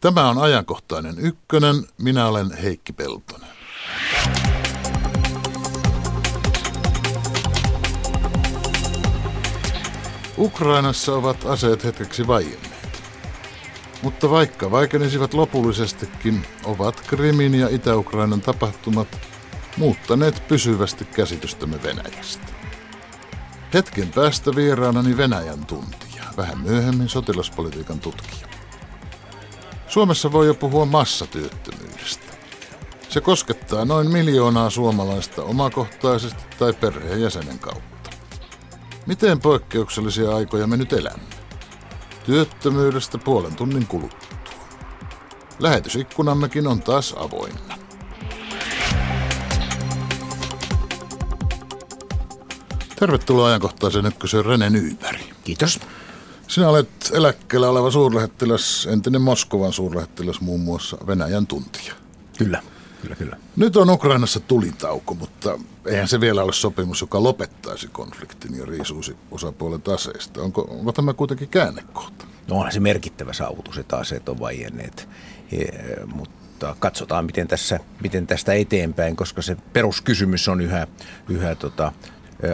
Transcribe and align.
Tämä 0.00 0.28
on 0.28 0.38
ajankohtainen 0.38 1.18
ykkönen. 1.18 1.74
Minä 1.98 2.26
olen 2.26 2.56
Heikki 2.56 2.92
Peltonen. 2.92 3.50
Ukrainassa 10.38 11.14
ovat 11.14 11.46
aseet 11.46 11.84
hetkeksi 11.84 12.26
vaienneet. 12.26 13.02
Mutta 14.02 14.30
vaikka 14.30 14.70
vaikenisivat 14.70 15.34
lopullisestikin, 15.34 16.46
ovat 16.64 17.00
Krimin 17.00 17.54
ja 17.54 17.68
Itä-Ukrainan 17.68 18.40
tapahtumat 18.40 19.08
muuttaneet 19.76 20.48
pysyvästi 20.48 21.04
käsitystämme 21.04 21.82
Venäjästä. 21.82 22.46
Hetken 23.74 24.08
päästä 24.08 24.56
vieraanani 24.56 25.16
Venäjän 25.16 25.66
tuntija, 25.66 26.24
vähän 26.36 26.58
myöhemmin 26.58 27.08
sotilaspolitiikan 27.08 28.00
tutkija. 28.00 28.55
Suomessa 29.96 30.32
voi 30.32 30.46
jo 30.46 30.54
puhua 30.54 30.86
massatyöttömyydestä. 30.86 32.32
Se 33.08 33.20
koskettaa 33.20 33.84
noin 33.84 34.10
miljoonaa 34.10 34.70
suomalaista 34.70 35.42
omakohtaisesti 35.42 36.42
tai 36.58 36.72
perheenjäsenen 36.72 37.58
kautta. 37.58 38.10
Miten 39.06 39.40
poikkeuksellisia 39.40 40.36
aikoja 40.36 40.66
me 40.66 40.76
nyt 40.76 40.92
elämme? 40.92 41.34
Työttömyydestä 42.26 43.18
puolen 43.18 43.56
tunnin 43.56 43.86
kuluttua. 43.86 44.38
Lähetysikkunammekin 45.58 46.66
on 46.66 46.82
taas 46.82 47.14
avoinna. 47.18 47.78
Tervetuloa 52.96 53.48
ajankohtaiseen 53.48 54.06
ykköseen 54.06 54.44
Rene 54.44 54.70
Nyyberg. 54.70 55.20
Kiitos. 55.44 55.80
Sinä 56.48 56.68
olet 56.68 56.88
eläkkeellä 57.12 57.68
oleva 57.68 57.90
suurlähettiläs, 57.90 58.88
entinen 58.92 59.22
Moskovan 59.22 59.72
suurlähettiläs 59.72 60.40
muun 60.40 60.60
muassa 60.60 60.96
Venäjän 61.06 61.46
tuntija. 61.46 61.94
Kyllä, 62.38 62.62
kyllä, 63.02 63.16
kyllä. 63.16 63.36
Nyt 63.56 63.76
on 63.76 63.90
Ukrainassa 63.90 64.40
tulitauko, 64.40 65.14
mutta 65.14 65.58
eihän 65.86 66.08
se 66.08 66.20
vielä 66.20 66.42
ole 66.42 66.52
sopimus, 66.52 67.00
joka 67.00 67.22
lopettaisi 67.22 67.88
konfliktin 67.88 68.58
ja 68.58 68.66
riisuisi 68.66 69.16
osapuolet 69.30 69.88
aseista. 69.88 70.42
Onko, 70.42 70.62
onko 70.62 70.92
tämä 70.92 71.12
kuitenkin 71.12 71.48
käännekohta? 71.48 72.26
No 72.48 72.56
onhan 72.56 72.72
se 72.72 72.80
merkittävä 72.80 73.32
saavutus, 73.32 73.78
että 73.78 73.96
aseet 73.96 74.28
on 74.28 74.40
vaienneet, 74.40 75.08
e, 75.52 75.64
mutta 76.06 76.76
katsotaan 76.78 77.24
miten, 77.24 77.48
tässä, 77.48 77.80
miten 78.02 78.26
tästä 78.26 78.52
eteenpäin, 78.52 79.16
koska 79.16 79.42
se 79.42 79.56
peruskysymys 79.72 80.48
on 80.48 80.60
yhä, 80.60 80.86
yhä 81.28 81.54
tota, 81.54 81.92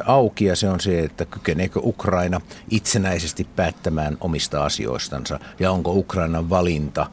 auki 0.06 0.44
ja 0.44 0.56
se 0.56 0.68
on 0.68 0.80
se, 0.80 1.00
että 1.00 1.24
kykeneekö 1.24 1.80
Ukraina 1.82 2.40
itsenäisesti 2.70 3.46
päättämään 3.56 4.16
omista 4.20 4.64
asioistansa 4.64 5.40
ja 5.60 5.70
onko 5.70 5.92
Ukrainan 5.92 6.50
valinta 6.50 7.06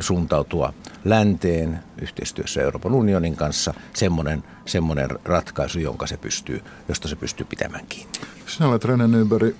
suuntautua 0.00 0.74
länteen 1.04 1.78
yhteistyössä 2.02 2.62
Euroopan 2.62 2.94
unionin 2.94 3.36
kanssa 3.36 3.74
semmoinen, 3.94 4.44
semmoinen 4.66 5.08
ratkaisu, 5.24 5.78
jonka 5.78 6.06
se 6.06 6.16
pystyy, 6.16 6.62
josta 6.88 7.08
se 7.08 7.16
pystyy 7.16 7.46
pitämään 7.46 7.86
kiinni. 7.86 8.12
Sinä 8.46 8.68
olet 8.68 8.84
René 8.84 9.06
Nyberg 9.06 9.54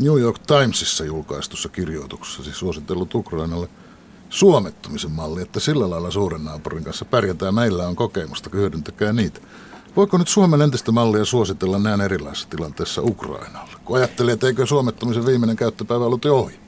New 0.00 0.20
York 0.20 0.38
Timesissa 0.38 1.04
julkaistussa 1.04 1.68
kirjoituksessa 1.68 2.44
siis 2.44 2.58
suositellut 2.58 3.14
Ukrainalle 3.14 3.68
suomettumisen 4.28 5.10
malli, 5.10 5.42
että 5.42 5.60
sillä 5.60 5.90
lailla 5.90 6.10
suuren 6.10 6.44
naapurin 6.44 6.84
kanssa 6.84 7.04
pärjätään. 7.04 7.54
Meillä 7.54 7.88
on 7.88 7.96
kokemusta, 7.96 8.50
hyödyntäkää 8.52 9.12
niitä. 9.12 9.40
Voiko 9.96 10.18
nyt 10.18 10.28
Suomen 10.28 10.62
entistä 10.62 10.92
mallia 10.92 11.24
suositella 11.24 11.78
näin 11.78 12.00
erilaisessa 12.00 12.48
tilanteessa 12.50 13.02
Ukrainalle? 13.02 13.72
Kun 13.84 13.96
ajattelee, 13.96 14.32
että 14.32 14.46
eikö 14.46 14.66
suomettumisen 14.66 15.26
viimeinen 15.26 15.56
käyttöpäivä 15.56 16.04
ollut 16.04 16.24
jo 16.24 16.36
ohi? 16.36 16.60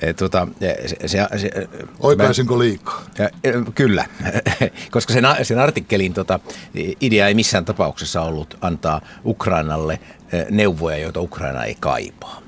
E, 0.00 0.12
tota, 0.12 0.48
se, 0.60 1.08
se, 1.08 1.26
se, 1.36 1.68
Oikaisinko 2.00 2.58
liikaa? 2.58 3.02
Kyllä, 3.74 4.06
koska 4.90 5.12
sen, 5.12 5.24
sen 5.42 5.58
artikkelin 5.58 6.14
tota, 6.14 6.40
idea 7.00 7.28
ei 7.28 7.34
missään 7.34 7.64
tapauksessa 7.64 8.22
ollut 8.22 8.58
antaa 8.60 9.00
Ukrainalle 9.24 10.00
neuvoja, 10.50 10.96
joita 10.96 11.20
Ukraina 11.20 11.64
ei 11.64 11.76
kaipaa. 11.80 12.42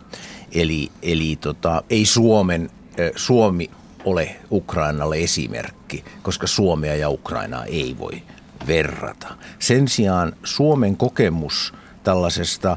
Eli, 0.53 0.91
eli 1.03 1.39
tota, 1.41 1.83
ei 1.91 2.07
Suomen, 2.07 2.71
Suomi 3.17 3.71
ole 4.05 4.37
Ukrainalle 4.51 5.19
esimerkki, 5.19 6.05
koska 6.23 6.47
Suomea 6.47 6.95
ja 6.95 7.11
Ukrainaa 7.11 7.65
ei 7.65 7.97
voi 7.99 8.23
verrata. 8.67 9.35
Sen 9.59 9.89
sijaan 9.89 10.33
Suomen 10.45 10.97
kokemus 10.97 11.75
tällaisesta 12.05 12.77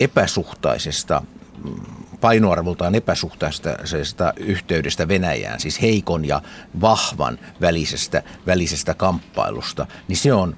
epäsuhtaisesta 0.00 1.22
mm, 1.64 1.97
painoarvoltaan 2.20 2.94
epäsuhtaisesta 2.94 4.32
yhteydestä 4.36 5.08
Venäjään, 5.08 5.60
siis 5.60 5.82
heikon 5.82 6.24
ja 6.24 6.42
vahvan 6.80 7.38
välisestä, 7.60 8.22
välisestä 8.46 8.94
kamppailusta, 8.94 9.86
niin 10.08 10.16
se 10.16 10.32
on, 10.32 10.56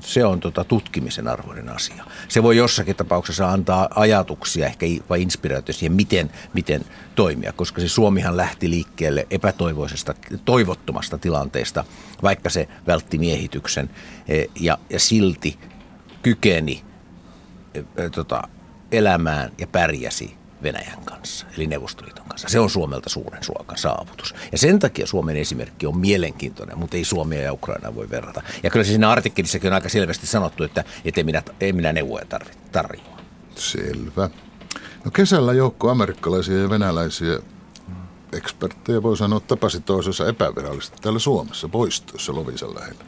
se 0.00 0.24
on 0.24 0.40
tota 0.40 0.64
tutkimisen 0.64 1.28
arvoinen 1.28 1.68
asia. 1.68 2.04
Se 2.28 2.42
voi 2.42 2.56
jossakin 2.56 2.96
tapauksessa 2.96 3.50
antaa 3.50 3.88
ajatuksia, 3.94 4.66
ehkä 4.66 4.86
vai 5.10 5.22
inspiraatio 5.22 5.74
siihen, 5.74 5.92
miten, 5.92 6.30
miten 6.54 6.84
toimia, 7.14 7.52
koska 7.52 7.80
se 7.80 7.88
Suomihan 7.88 8.36
lähti 8.36 8.70
liikkeelle 8.70 9.26
epätoivoisesta, 9.30 10.14
toivottomasta 10.44 11.18
tilanteesta, 11.18 11.84
vaikka 12.22 12.50
se 12.50 12.68
vältti 12.86 13.18
miehityksen 13.18 13.90
e, 14.28 14.44
ja, 14.60 14.78
ja 14.90 15.00
silti 15.00 15.58
kykeni 16.22 16.84
e, 17.74 18.10
tota, 18.10 18.42
elämään 18.92 19.52
ja 19.58 19.66
pärjäsi 19.66 20.41
Venäjän 20.62 21.04
kanssa, 21.04 21.46
eli 21.56 21.66
Neuvostoliiton 21.66 22.26
kanssa. 22.28 22.48
Se 22.48 22.60
on 22.60 22.70
Suomelta 22.70 23.08
suuren 23.08 23.44
suokan 23.44 23.78
saavutus. 23.78 24.34
Ja 24.52 24.58
sen 24.58 24.78
takia 24.78 25.06
Suomen 25.06 25.36
esimerkki 25.36 25.86
on 25.86 25.98
mielenkiintoinen, 25.98 26.78
mutta 26.78 26.96
ei 26.96 27.04
Suomea 27.04 27.42
ja 27.42 27.52
Ukrainaa 27.52 27.94
voi 27.94 28.10
verrata. 28.10 28.42
Ja 28.62 28.70
kyllä 28.70 28.84
siinä 28.84 29.10
artikkelissakin 29.10 29.68
on 29.68 29.74
aika 29.74 29.88
selvästi 29.88 30.26
sanottu, 30.26 30.64
että 30.64 30.84
ei 31.16 31.24
minä, 31.24 31.42
ei 31.60 31.72
minä 31.72 31.92
neuvoja 31.92 32.26
tarjoa. 32.72 33.18
Selvä. 33.54 34.30
No 35.04 35.10
kesällä 35.10 35.52
joukko 35.52 35.90
amerikkalaisia 35.90 36.58
ja 36.58 36.70
venäläisiä 36.70 37.38
eksperttejä 38.32 39.02
voi 39.02 39.16
sanoa 39.16 39.40
tapasi 39.40 39.80
toisessa 39.80 40.28
epävirallisesti 40.28 40.98
täällä 41.02 41.18
Suomessa, 41.18 41.68
poistoissa 41.68 42.34
Lovisan 42.34 42.74
lähellä. 42.74 43.04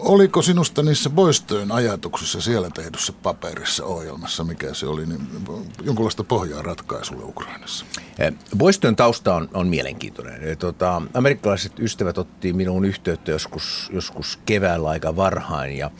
Oliko 0.00 0.42
sinusta 0.42 0.82
niissä 0.82 1.10
poistojen 1.10 1.72
ajatuksissa 1.72 2.40
siellä 2.40 2.70
tehdyssä 2.70 3.12
paperissa 3.22 3.84
ohjelmassa, 3.84 4.44
mikä 4.44 4.74
se 4.74 4.86
oli, 4.86 5.06
niin 5.06 5.20
jonkunlaista 5.82 6.24
pohjaa 6.24 6.62
ratkaisulle 6.62 7.24
Ukrainassa? 7.24 7.84
Poistojen 8.58 8.96
tausta 8.96 9.34
on, 9.34 9.48
on 9.54 9.68
mielenkiintoinen. 9.68 10.58
Tota, 10.58 11.02
amerikkalaiset 11.14 11.78
ystävät 11.78 12.18
otti 12.18 12.52
minuun 12.52 12.84
yhteyttä 12.84 13.30
joskus, 13.30 13.90
joskus 13.92 14.38
keväällä 14.46 14.88
aika 14.88 15.16
varhain 15.16 15.78
ja, 15.78 15.90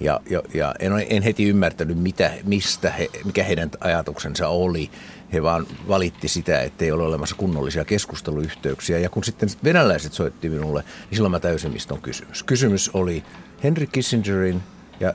ja, 0.00 0.20
ja, 0.30 0.42
ja 0.54 0.74
en, 0.78 0.92
en 1.10 1.22
heti 1.22 1.44
ymmärtänyt, 1.44 1.98
mitä, 1.98 2.30
mistä 2.44 2.90
he, 2.90 3.08
mikä 3.24 3.44
heidän 3.44 3.70
ajatuksensa 3.80 4.48
oli. 4.48 4.90
He 5.32 5.42
vaan 5.42 5.66
valitti 5.88 6.28
sitä, 6.28 6.62
että 6.62 6.84
ei 6.84 6.92
ole 6.92 7.02
olemassa 7.02 7.36
kunnollisia 7.36 7.84
keskusteluyhteyksiä. 7.84 8.98
Ja 8.98 9.10
kun 9.10 9.24
sitten 9.24 9.48
venäläiset 9.64 10.12
soitti 10.12 10.48
minulle, 10.48 10.82
niin 10.82 11.16
silloin 11.16 11.30
mä 11.30 11.40
täysin 11.40 11.72
mistä 11.72 11.94
on 11.94 12.02
kysymys. 12.02 12.42
Kysymys 12.42 12.90
oli 12.94 13.24
Henry 13.64 13.86
Kissingerin 13.86 14.62
ja 15.00 15.14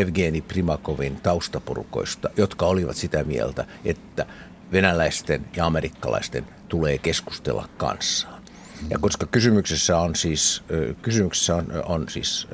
Evgeni 0.00 0.40
Primakovin 0.42 1.16
taustaporukoista, 1.16 2.30
jotka 2.36 2.66
olivat 2.66 2.96
sitä 2.96 3.24
mieltä, 3.24 3.64
että 3.84 4.26
venäläisten 4.72 5.44
ja 5.56 5.66
amerikkalaisten 5.66 6.46
tulee 6.68 6.98
keskustella 6.98 7.68
kanssaan. 7.76 8.42
Ja 8.90 8.98
koska 8.98 9.26
kysymyksessä 9.26 9.98
on 9.98 10.16
siis, 10.16 10.62
kysymyksessä 11.02 11.56
on, 11.56 11.66
on 11.86 12.08
siis 12.08 12.48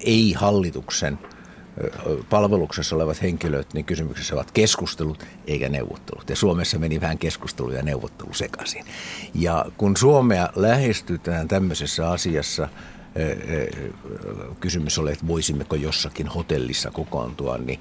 ei-hallituksen 0.00 1.18
palveluksessa 2.30 2.96
olevat 2.96 3.22
henkilöt, 3.22 3.74
niin 3.74 3.84
kysymyksessä 3.84 4.34
ovat 4.34 4.50
keskustelut 4.50 5.26
eikä 5.46 5.68
neuvottelut. 5.68 6.30
Ja 6.30 6.36
Suomessa 6.36 6.78
meni 6.78 7.00
vähän 7.00 7.18
keskustelu 7.18 7.70
ja 7.70 7.82
neuvottelu 7.82 8.34
sekaisin. 8.34 8.84
Ja 9.34 9.64
kun 9.76 9.96
Suomea 9.96 10.48
lähestytään 10.56 11.48
tämmöisessä 11.48 12.10
asiassa– 12.10 12.68
kysymys 14.60 14.98
oli, 14.98 15.12
että 15.12 15.26
voisimmeko 15.26 15.76
jossakin 15.76 16.28
hotellissa 16.28 16.90
kokoontua, 16.90 17.58
niin, 17.58 17.80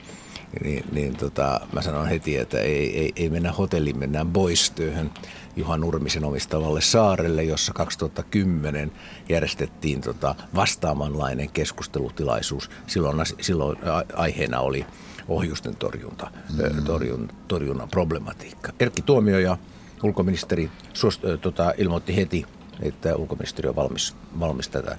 niin, 0.64 0.84
niin 0.92 1.16
tota, 1.16 1.62
mä 1.74 1.82
sanon 1.82 2.08
heti, 2.08 2.38
että 2.38 2.60
ei, 2.60 3.00
ei, 3.00 3.14
ei 3.16 3.30
mennä 3.30 3.52
hotelliin, 3.52 3.98
mennään 3.98 4.28
Boistyöhön 4.28 5.12
Juha 5.56 5.78
Nurmisen 5.78 6.26
omistavalle 6.26 6.82
saarelle, 6.82 7.44
jossa 7.44 7.74
2010 7.74 8.92
järjestettiin 9.30 10.02
tota 10.02 10.36
vastaamanlainen 10.56 11.50
keskustelutilaisuus. 11.50 12.70
Silloin, 12.88 13.18
silloin 13.42 13.78
aiheena 14.14 14.60
oli 14.60 14.86
ohjusten 15.28 15.76
torjunta, 15.76 16.32
mm-hmm. 16.50 16.84
torjun, 16.84 17.30
torjunnan 17.48 17.90
problematiikka. 17.90 18.72
Erkki 18.80 19.02
Tuomioja, 19.02 19.58
ulkoministeri, 20.04 20.70
suost, 20.94 21.22
tota, 21.42 21.74
ilmoitti 21.78 22.16
heti 22.16 22.46
että 22.82 23.16
ulkoministeriö 23.16 23.70
on 23.70 23.76
valmis, 23.76 24.16
valmis 24.40 24.70
tätä 24.70 24.98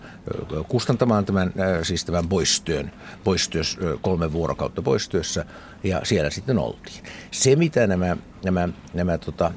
kustantamaan 0.68 1.24
tämän, 1.24 1.52
siis 1.82 2.04
tämän 2.04 2.28
poistyön, 2.28 2.92
poistyös, 3.24 3.78
kolme 4.02 4.32
vuorokautta 4.32 4.82
poistyössä, 4.82 5.44
ja 5.84 6.00
siellä 6.04 6.30
sitten 6.30 6.58
oltiin. 6.58 7.04
Se, 7.30 7.56
mitä 7.56 7.86
nämä, 7.86 8.16
nämä, 8.44 8.68
nämä 8.94 9.18
tota, 9.18 9.52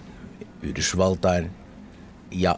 Yhdysvaltain 0.61 1.51
ja 2.31 2.55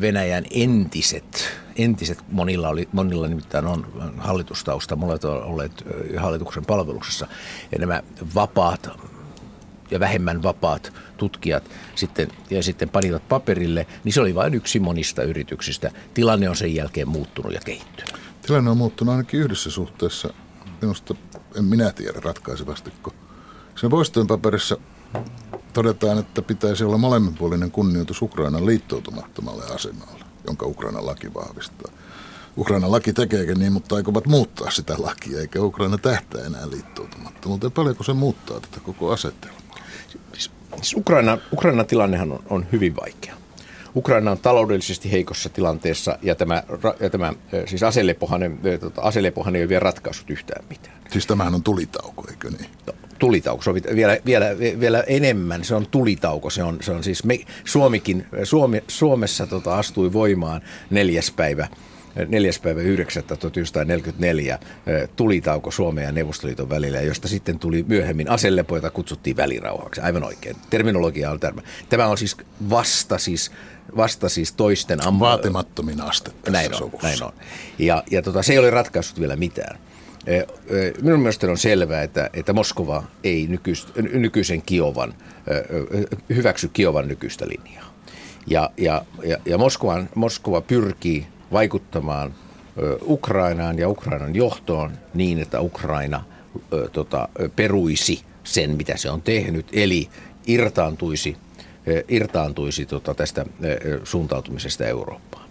Venäjän 0.00 0.44
entiset, 0.50 1.50
entiset 1.76 2.18
monilla, 2.28 2.68
oli, 2.68 2.88
monilla 2.92 3.28
nimittäin 3.28 3.66
on 3.66 4.12
hallitustausta, 4.18 4.96
molemmat 4.96 5.24
ovat 5.24 5.44
olleet 5.44 5.84
hallituksen 6.16 6.66
palveluksessa, 6.66 7.28
ja 7.72 7.78
nämä 7.78 8.02
vapaat 8.34 8.88
ja 9.94 10.00
vähemmän 10.00 10.42
vapaat 10.42 10.92
tutkijat 11.16 11.70
sitten, 11.94 12.28
ja 12.50 12.62
sitten 12.62 12.88
panivat 12.88 13.28
paperille, 13.28 13.86
niin 14.04 14.12
se 14.12 14.20
oli 14.20 14.34
vain 14.34 14.54
yksi 14.54 14.80
monista 14.80 15.22
yrityksistä. 15.22 15.90
Tilanne 16.14 16.48
on 16.48 16.56
sen 16.56 16.74
jälkeen 16.74 17.08
muuttunut 17.08 17.52
ja 17.52 17.60
kehittynyt. 17.64 18.14
Tilanne 18.46 18.70
on 18.70 18.76
muuttunut 18.76 19.12
ainakin 19.12 19.40
yhdessä 19.40 19.70
suhteessa. 19.70 20.34
Minusta 20.80 21.14
en 21.56 21.64
minä 21.64 21.92
tiedä 21.92 22.20
ratkaisevasti, 22.20 22.92
kun 23.02 23.12
sen 23.80 23.90
poistojen 23.90 24.26
paperissa 24.26 24.76
todetaan, 25.72 26.18
että 26.18 26.42
pitäisi 26.42 26.84
olla 26.84 26.98
molemminpuolinen 26.98 27.70
kunnioitus 27.70 28.22
Ukrainan 28.22 28.66
liittoutumattomalle 28.66 29.64
asemalle, 29.64 30.24
jonka 30.46 30.66
Ukrainan 30.66 31.06
laki 31.06 31.34
vahvistaa. 31.34 31.92
Ukrainan 32.56 32.92
laki 32.92 33.12
tekeekin 33.12 33.58
niin, 33.58 33.72
mutta 33.72 33.96
aikovat 33.96 34.26
muuttaa 34.26 34.70
sitä 34.70 34.94
lakia, 34.98 35.40
eikä 35.40 35.62
Ukraina 35.62 35.98
tähtää 35.98 36.44
enää 36.44 36.70
liittoutumattomuuteen. 36.70 37.72
Paljonko 37.72 38.04
se 38.04 38.12
muuttaa 38.12 38.60
tätä 38.60 38.80
koko 38.80 39.12
asetelmaa? 39.12 39.63
Siis, 40.32 40.50
siis 40.82 40.94
Ukraina, 40.96 41.38
Ukrainan 41.52 41.86
tilannehan 41.86 42.32
on, 42.32 42.42
on 42.50 42.66
hyvin 42.72 42.96
vaikea. 42.96 43.34
Ukraina 43.96 44.30
on 44.30 44.38
taloudellisesti 44.38 45.12
heikossa 45.12 45.48
tilanteessa 45.48 46.18
ja 46.22 46.34
tämä, 46.34 46.62
ja 47.00 47.10
tämä 47.10 47.32
siis 47.66 47.82
aselepohan, 47.82 48.40
tota, 48.80 49.02
ei 49.54 49.62
ole 49.62 49.68
vielä 49.68 49.80
ratkaissut 49.80 50.30
yhtään 50.30 50.64
mitään. 50.70 50.96
Siis 51.10 51.26
tämähän 51.26 51.54
on 51.54 51.62
tulitauko, 51.62 52.24
eikö 52.30 52.50
niin? 52.50 52.70
No, 52.86 52.92
tulitauko, 53.18 53.62
se 53.62 53.70
on 53.70 53.76
vielä, 53.94 54.18
vielä, 54.26 54.46
vielä 54.80 55.04
enemmän, 55.06 55.64
se 55.64 55.74
on 55.74 55.86
tulitauko, 55.86 56.50
se 56.50 56.62
on, 56.62 56.78
se 56.80 56.92
on 56.92 57.04
siis, 57.04 57.24
me, 57.24 57.38
Suomikin, 57.64 58.26
Suomi, 58.44 58.84
Suomessa 58.88 59.46
tota, 59.46 59.78
astui 59.78 60.12
voimaan 60.12 60.62
neljäs 60.90 61.30
päivä 61.30 61.68
4. 62.28 62.50
päivä 62.62 62.80
9. 62.80 63.24
1944 63.24 64.58
tulitauko 65.16 65.70
Suomen 65.70 66.04
ja 66.04 66.12
Neuvostoliiton 66.12 66.70
välillä, 66.70 67.00
josta 67.00 67.28
sitten 67.28 67.58
tuli 67.58 67.84
myöhemmin 67.88 68.30
aselepo, 68.30 68.76
jota 68.76 68.90
kutsuttiin 68.90 69.36
välirauhaksi. 69.36 70.00
Aivan 70.00 70.24
oikein. 70.24 70.56
Terminologia 70.70 71.30
on 71.30 71.40
tämä. 71.40 71.62
Tämä 71.88 72.06
on 72.06 72.18
siis 72.18 72.36
vasta 72.70 73.18
siis 73.18 73.50
vasta 73.96 74.28
siis 74.28 74.52
toisten 74.52 75.06
amma- 75.06 75.20
Vaatimattomin 75.20 76.00
aste 76.00 76.30
tässä 76.30 76.52
näin 76.52 76.82
on, 76.82 76.90
näin 77.02 77.22
on. 77.22 77.32
Ja, 77.78 78.02
ja 78.10 78.22
tota, 78.22 78.42
se 78.42 78.52
ei 78.52 78.58
ole 78.58 78.70
ratkaissut 78.70 79.20
vielä 79.20 79.36
mitään. 79.36 79.78
Minun 81.02 81.20
mielestäni 81.20 81.50
on 81.50 81.58
selvää, 81.58 82.02
että, 82.02 82.30
että 82.34 82.52
Moskova 82.52 83.02
ei 83.24 83.46
nykyis, 83.46 83.86
nykyisen 84.12 84.62
Kiovan, 84.62 85.14
hyväksy 86.28 86.68
Kiovan 86.68 87.08
nykyistä 87.08 87.46
linjaa. 87.48 87.94
Ja, 88.46 88.70
ja, 88.76 89.04
ja, 89.22 89.38
ja 89.44 89.58
Moskovan, 89.58 90.08
Moskova 90.14 90.60
pyrkii 90.60 91.26
vaikuttamaan 91.54 92.34
Ukrainaan 93.02 93.78
ja 93.78 93.88
Ukrainan 93.88 94.34
johtoon 94.34 94.92
niin, 95.14 95.38
että 95.38 95.60
Ukraina 95.60 96.24
tota, 96.92 97.28
peruisi 97.56 98.24
sen, 98.44 98.70
mitä 98.70 98.96
se 98.96 99.10
on 99.10 99.22
tehnyt, 99.22 99.66
eli 99.72 100.08
irtaantuisi, 100.46 101.36
irtaantuisi 102.08 102.86
tota, 102.86 103.14
tästä 103.14 103.46
suuntautumisesta 104.04 104.86
Eurooppaan. 104.86 105.43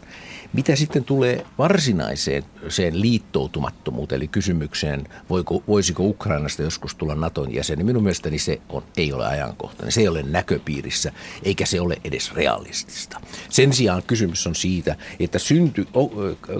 Mitä 0.54 0.76
sitten 0.76 1.04
tulee 1.04 1.46
varsinaiseen 1.58 2.44
sen 2.70 3.02
liittoutumattomuuteen, 3.02 4.18
eli 4.18 4.28
kysymykseen, 4.28 5.08
voiko, 5.30 5.64
voisiko 5.68 6.04
Ukrainasta 6.04 6.64
joskus 6.64 6.96
tulla 6.96 7.16
Naton 7.16 7.54
jäsen, 7.54 7.78
niin 7.78 7.86
minun 7.86 8.04
mielestäni 8.04 8.40
se 8.40 8.62
on, 8.70 8.84
ei 8.98 9.14
ole 9.14 9.28
ajankohtainen, 9.28 9.92
se 9.92 10.02
ei 10.02 10.08
ole 10.08 10.24
näköpiirissä, 10.24 11.12
eikä 11.44 11.66
se 11.66 11.82
ole 11.82 11.98
edes 12.04 12.34
realistista. 12.34 13.22
Sen 13.50 13.74
sijaan 13.74 14.04
kysymys 14.04 14.48
on 14.48 14.56
siitä, 14.56 14.96
että 15.20 15.40
synty, 15.40 15.88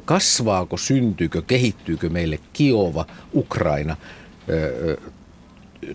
kasvaako, 0.06 0.78
syntyykö, 0.78 1.42
kehittyykö 1.42 2.10
meille 2.10 2.40
Kiova, 2.54 3.06
Ukraina, 3.34 3.98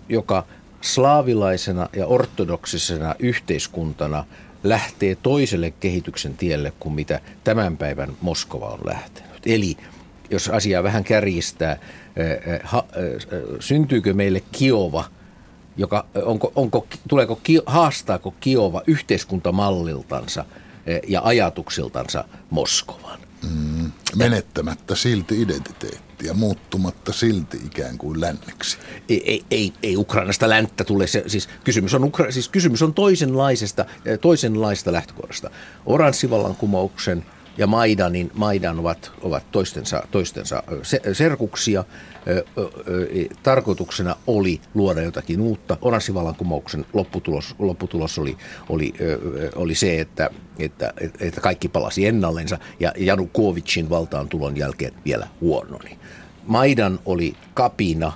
joka 0.09 0.45
slaavilaisena 0.81 1.89
ja 1.95 2.07
ortodoksisena 2.07 3.15
yhteiskuntana– 3.19 4.25
lähtee 4.63 5.15
toiselle 5.15 5.71
kehityksen 5.71 6.37
tielle 6.37 6.73
kuin 6.79 6.93
mitä 6.93 7.19
tämän 7.43 7.77
päivän 7.77 8.09
Moskova 8.21 8.67
on 8.67 8.79
lähtenyt. 8.83 9.41
Eli 9.45 9.77
jos 10.29 10.49
asiaa 10.49 10.83
vähän 10.83 11.03
kärjistää, 11.03 11.77
ha, 12.63 12.83
syntyykö 13.59 14.13
meille 14.13 14.43
Kiova, 14.51 15.05
joka, 15.77 16.05
onko, 16.25 16.51
onko, 16.55 16.87
tuleeko, 17.07 17.39
haastaako 17.65 18.33
Kiova 18.39 18.81
yhteiskuntamalliltansa 18.87 20.45
ja 21.07 21.21
ajatuksiltansa 21.23 22.23
Moskovan? 22.49 23.28
Mm, 23.43 23.91
menettämättä 24.15 24.95
silti 24.95 25.41
identiteettiä, 25.41 26.33
muuttumatta 26.33 27.13
silti 27.13 27.61
ikään 27.65 27.97
kuin 27.97 28.21
länneksi. 28.21 28.77
Ei, 29.09 29.23
ei, 29.31 29.43
ei, 29.51 29.73
ei 29.83 29.97
Ukrainasta 29.97 30.49
länttä 30.49 30.83
tule. 30.83 31.07
Se, 31.07 31.23
siis, 31.27 31.49
kysymys 31.63 31.93
on, 31.93 32.03
Ukra, 32.03 32.31
siis 32.31 32.49
kysymys 32.49 32.81
on 32.81 32.93
toisenlaisesta, 32.93 33.85
toisenlaista 34.21 34.93
lähtökohdasta. 34.93 35.49
Oranssivallankumouksen 35.85 37.25
ja 37.59 37.67
Maidanin, 37.67 38.31
Maidan 38.33 38.79
ovat, 38.79 39.11
ovat 39.21 39.51
toistensa, 39.51 40.03
toistensa 40.11 40.63
serkuksia. 41.13 41.83
Tarkoituksena 43.43 44.15
oli 44.27 44.61
luoda 44.73 45.01
jotakin 45.01 45.41
uutta. 45.41 45.77
Oranssivallankumouksen 45.81 46.85
lopputulos, 46.93 47.55
lopputulos 47.59 48.19
oli, 48.19 48.37
oli, 48.69 48.93
oli 49.55 49.75
se, 49.75 49.99
että, 49.99 50.29
että, 50.59 50.93
että 51.19 51.41
kaikki 51.41 51.67
palasi 51.67 52.05
ennallensa 52.05 52.57
ja 52.79 52.93
Janukovicin 52.97 53.89
valtaan 53.89 54.29
tulon 54.29 54.57
jälkeen 54.57 54.93
vielä 55.05 55.27
huononi. 55.41 55.99
Maidan 56.47 56.99
oli 57.05 57.35
kapina, 57.53 58.11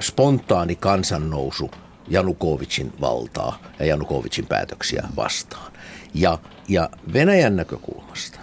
spontaani 0.00 0.76
kansannousu 0.76 1.70
Janukovicin 2.08 2.92
valtaa 3.00 3.62
ja 3.78 3.86
Janukovicin 3.86 4.46
päätöksiä 4.46 5.08
vastaan. 5.16 5.72
Ja, 6.14 6.38
ja 6.68 6.90
Venäjän 7.12 7.56
näkökulmasta 7.56 8.40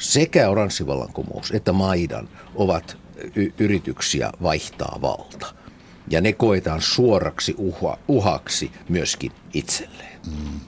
sekä 0.00 0.48
oranssivallankumous 0.48 1.50
että 1.50 1.72
Maidan 1.72 2.28
ovat 2.54 2.96
y- 3.34 3.52
yrityksiä 3.58 4.30
vaihtaa 4.42 4.98
valta. 5.02 5.54
Ja 6.08 6.20
ne 6.20 6.32
koetaan 6.32 6.80
suoraksi 6.80 7.54
uha, 7.58 7.98
uhaksi 8.08 8.72
myöskin 8.88 9.32
itselleen. 9.54 10.20
Mm. 10.26 10.60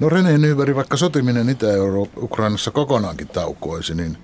No 0.00 0.08
René 0.08 0.38
Nyberg, 0.38 0.76
vaikka 0.76 0.96
sotiminen 0.96 1.48
Itä-Ukrainassa 1.48 2.70
kokonaankin 2.70 3.28
taukoisi, 3.28 3.94
niin 3.94 4.18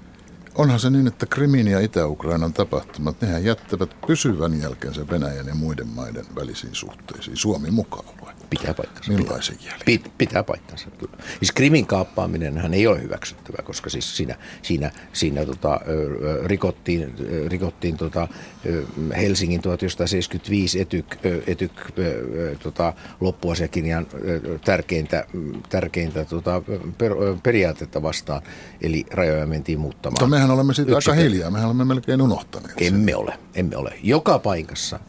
onhan 0.54 0.80
se 0.80 0.90
niin, 0.90 1.06
että 1.06 1.26
Krimin 1.26 1.68
ja 1.68 1.80
Itä-Ukrainan 1.80 2.52
tapahtumat, 2.52 3.20
nehän 3.20 3.44
jättävät 3.44 3.96
pysyvän 4.06 4.60
jälkeensä 4.60 5.08
Venäjän 5.10 5.46
ja 5.46 5.54
muiden 5.54 5.88
maiden 5.88 6.26
välisiin 6.36 6.74
suhteisiin, 6.74 7.36
Suomi 7.36 7.70
mukaan 7.70 8.14
luen. 8.20 8.39
Pitää 8.50 8.74
paikkansa. 8.74 9.12
Millaisen 9.12 9.56
jäljen? 9.60 9.80
Pit, 9.84 10.12
pitää 10.18 10.42
paikkansa, 10.42 10.88
kyllä. 10.98 11.16
Siis 11.38 11.52
Krimin 11.52 11.86
hän 12.56 12.74
ei 12.74 12.86
ole 12.86 13.02
hyväksyttävä, 13.02 13.62
koska 13.62 13.90
siis 13.90 14.16
siinä, 14.16 14.36
siinä, 14.62 14.90
siinä 15.12 15.46
tota, 15.46 15.80
rikottiin, 16.44 17.14
rikottiin 17.48 17.96
tota, 17.96 18.28
Helsingin 19.16 19.62
1975 19.62 20.80
etyk, 20.80 21.16
etyk 21.46 21.72
tota, 22.62 22.92
loppuasiakirjan 23.20 24.06
tärkeintä, 24.64 25.24
tärkeintä 25.68 26.24
tota, 26.24 26.62
per, 26.98 27.12
periaatetta 27.42 28.02
vastaan, 28.02 28.42
eli 28.82 29.06
rajoja 29.10 29.46
mentiin 29.46 29.80
muuttamaan. 29.80 30.12
Mutta 30.12 30.26
mehän 30.26 30.50
olemme 30.50 30.74
siitä 30.74 30.96
aika 30.96 31.12
hiljaa, 31.12 31.50
mehän 31.50 31.66
olemme 31.66 31.84
melkein 31.84 32.22
unohtaneet. 32.22 32.74
Emme 32.80 33.10
sen. 33.12 33.16
ole, 33.16 33.34
emme 33.54 33.76
ole. 33.76 33.92
Joka 34.02 34.38
paikassa 34.38 35.00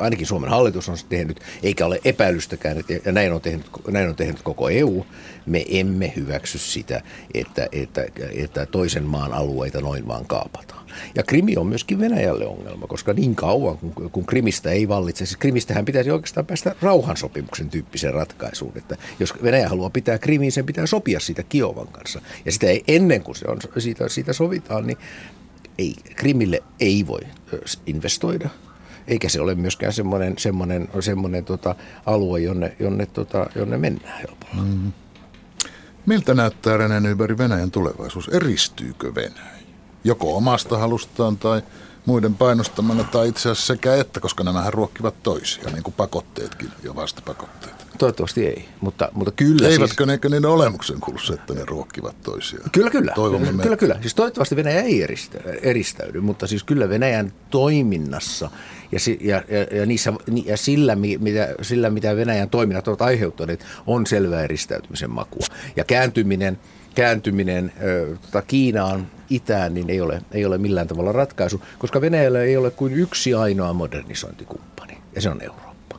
ainakin 0.00 0.26
Suomen 0.26 0.50
hallitus 0.50 0.88
on 0.88 0.96
tehnyt, 1.08 1.40
eikä 1.62 1.86
ole 1.86 2.00
epäilystäkään, 2.04 2.84
ja 3.04 3.12
näin 3.12 3.32
on, 3.32 3.40
tehnyt, 3.40 3.66
näin 3.88 4.08
on 4.08 4.16
tehnyt 4.16 4.42
koko 4.42 4.68
EU, 4.68 5.06
me 5.46 5.64
emme 5.68 6.12
hyväksy 6.16 6.58
sitä, 6.58 7.02
että, 7.34 7.68
että, 7.72 8.06
että 8.34 8.66
toisen 8.66 9.04
maan 9.04 9.32
alueita 9.32 9.80
noin 9.80 10.08
vaan 10.08 10.26
kaapataan. 10.26 10.86
Ja 11.14 11.22
Krimi 11.22 11.56
on 11.56 11.66
myöskin 11.66 11.98
Venäjälle 11.98 12.46
ongelma, 12.46 12.86
koska 12.86 13.12
niin 13.12 13.34
kauan 13.34 13.78
kun, 13.78 14.10
kun 14.10 14.26
Krimistä 14.26 14.70
ei 14.70 14.88
vallitse, 14.88 15.26
siis 15.26 15.36
Krimistähän 15.36 15.84
pitäisi 15.84 16.10
oikeastaan 16.10 16.46
päästä 16.46 16.74
rauhansopimuksen 16.82 17.70
tyyppiseen 17.70 18.14
ratkaisuun, 18.14 18.72
että 18.76 18.96
jos 19.20 19.34
Venäjä 19.42 19.68
haluaa 19.68 19.90
pitää 19.90 20.18
Krimiin, 20.18 20.52
sen 20.52 20.66
pitää 20.66 20.86
sopia 20.86 21.20
siitä 21.20 21.42
Kiovan 21.42 21.88
kanssa. 21.88 22.20
Ja 22.44 22.52
sitä 22.52 22.66
ei 22.66 22.84
ennen 22.88 23.22
kuin 23.22 23.36
se 23.36 23.48
on, 23.48 23.58
siitä, 23.78 24.08
siitä 24.08 24.32
sovitaan, 24.32 24.86
niin 24.86 24.98
ei, 25.78 25.94
Krimille 26.16 26.62
ei 26.80 27.06
voi 27.06 27.20
investoida– 27.86 28.50
eikä 29.10 29.28
se 29.28 29.40
ole 29.40 29.54
myöskään 29.54 29.92
semmoinen, 29.92 30.34
semmoinen, 30.38 30.88
semmoinen 31.00 31.44
tota, 31.44 31.74
alue, 32.06 32.40
jonne, 32.40 32.76
jonne, 32.78 33.06
tota, 33.06 33.46
jonne 33.54 33.78
mennään 33.78 34.18
helpolla. 34.18 34.62
Mm. 34.62 34.92
Miltä 36.06 36.34
näyttää 36.34 36.76
René 36.76 37.38
Venäjän 37.38 37.70
tulevaisuus? 37.70 38.28
Eristyykö 38.28 39.14
Venäjä? 39.14 39.60
Joko 40.04 40.36
omasta 40.36 40.78
halustaan 40.78 41.36
tai 41.36 41.62
muiden 42.10 42.34
painostamana 42.34 43.04
tai 43.04 43.28
itse 43.28 43.50
asiassa 43.50 43.74
sekä 43.74 43.94
että, 43.94 44.20
koska 44.20 44.44
nämähän 44.44 44.72
ruokkivat 44.72 45.22
toisia, 45.22 45.70
niin 45.72 45.82
kuin 45.82 45.94
pakotteetkin 45.96 46.68
ja 46.82 46.94
vastapakotteet. 46.94 47.74
Toivottavasti 47.98 48.46
ei, 48.46 48.68
mutta, 48.80 49.08
mutta 49.12 49.32
kyllä 49.32 49.68
Eivätkö 49.68 50.04
siis... 50.06 50.22
ne, 50.22 50.28
niiden 50.28 50.50
olemuksen 50.50 51.00
kuulu 51.00 51.18
että 51.34 51.54
ne 51.54 51.64
ruokkivat 51.64 52.22
toisiaan? 52.22 52.70
Kyllä, 52.70 52.90
kyllä. 52.90 53.12
Toivomme 53.14 53.62
kyllä, 53.62 53.76
kyllä. 53.76 53.98
Siis 54.00 54.14
toivottavasti 54.14 54.56
Venäjä 54.56 54.82
ei 54.82 55.06
eristäydy, 55.62 56.20
mutta 56.20 56.46
siis 56.46 56.64
kyllä 56.64 56.88
Venäjän 56.88 57.32
toiminnassa 57.50 58.50
ja, 58.92 58.98
ja, 59.20 59.42
ja, 59.48 59.78
ja, 59.78 59.86
niissä, 59.86 60.12
ja 60.44 60.56
sillä, 60.56 60.96
mitä, 60.96 61.54
sillä, 61.62 61.90
mitä 61.90 62.16
Venäjän 62.16 62.50
toiminnat 62.50 62.88
ovat 62.88 63.02
aiheuttaneet, 63.02 63.64
on 63.86 64.06
selvä 64.06 64.42
eristäytymisen 64.42 65.10
makua. 65.10 65.46
Ja 65.76 65.84
kääntyminen, 65.84 66.58
kääntyminen 66.94 67.72
ö, 67.82 68.16
tota 68.22 68.42
Kiinaan, 68.42 69.06
itään, 69.30 69.74
niin 69.74 69.90
ei 69.90 70.00
ole, 70.00 70.22
ei 70.32 70.44
ole 70.44 70.58
millään 70.58 70.88
tavalla 70.88 71.12
ratkaisu, 71.12 71.62
koska 71.78 72.00
Venäjällä 72.00 72.42
ei 72.42 72.56
ole 72.56 72.70
kuin 72.70 72.94
yksi 72.94 73.34
ainoa 73.34 73.72
modernisointikumppani, 73.72 74.98
ja 75.14 75.20
se 75.20 75.30
on 75.30 75.42
Eurooppa. 75.42 75.98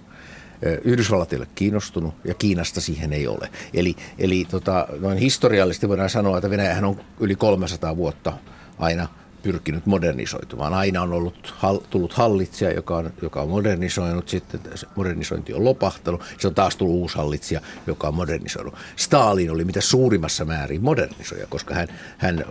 Yhdysvallat 0.83 1.33
ei 1.33 1.39
ole 1.39 1.47
kiinnostunut 1.55 2.13
ja 2.25 2.33
Kiinasta 2.33 2.81
siihen 2.81 3.13
ei 3.13 3.27
ole. 3.27 3.49
Eli, 3.73 3.95
eli 4.17 4.45
tota, 4.51 4.87
noin 4.99 5.17
historiallisesti 5.17 5.89
voidaan 5.89 6.09
sanoa, 6.09 6.37
että 6.37 6.49
Venäjähän 6.49 6.85
on 6.85 7.01
yli 7.19 7.35
300 7.35 7.97
vuotta 7.97 8.33
aina– 8.79 9.07
pyrkinyt 9.43 9.85
modernisoitumaan. 9.85 10.73
Aina 10.73 11.01
on 11.01 11.13
ollut, 11.13 11.53
tullut 11.89 12.13
hallitsija, 12.13 12.71
joka 12.71 12.97
on, 12.97 13.13
joka 13.21 13.41
on 13.41 13.49
modernisoinut, 13.49 14.29
sitten 14.29 14.59
modernisointi 14.95 15.53
on 15.53 15.63
lopahtanut, 15.63 16.21
se 16.39 16.47
on 16.47 16.55
taas 16.55 16.75
tullut 16.75 16.95
uusi 16.95 17.17
hallitsija, 17.17 17.61
joka 17.87 18.07
on 18.07 18.15
modernisoinut. 18.15 18.73
Stalin 18.95 19.51
oli 19.51 19.65
mitä 19.65 19.81
suurimmassa 19.81 20.45
määrin 20.45 20.83
modernisoija, 20.83 21.47
koska 21.47 21.73
hän, 21.73 21.87
hän 22.17 22.45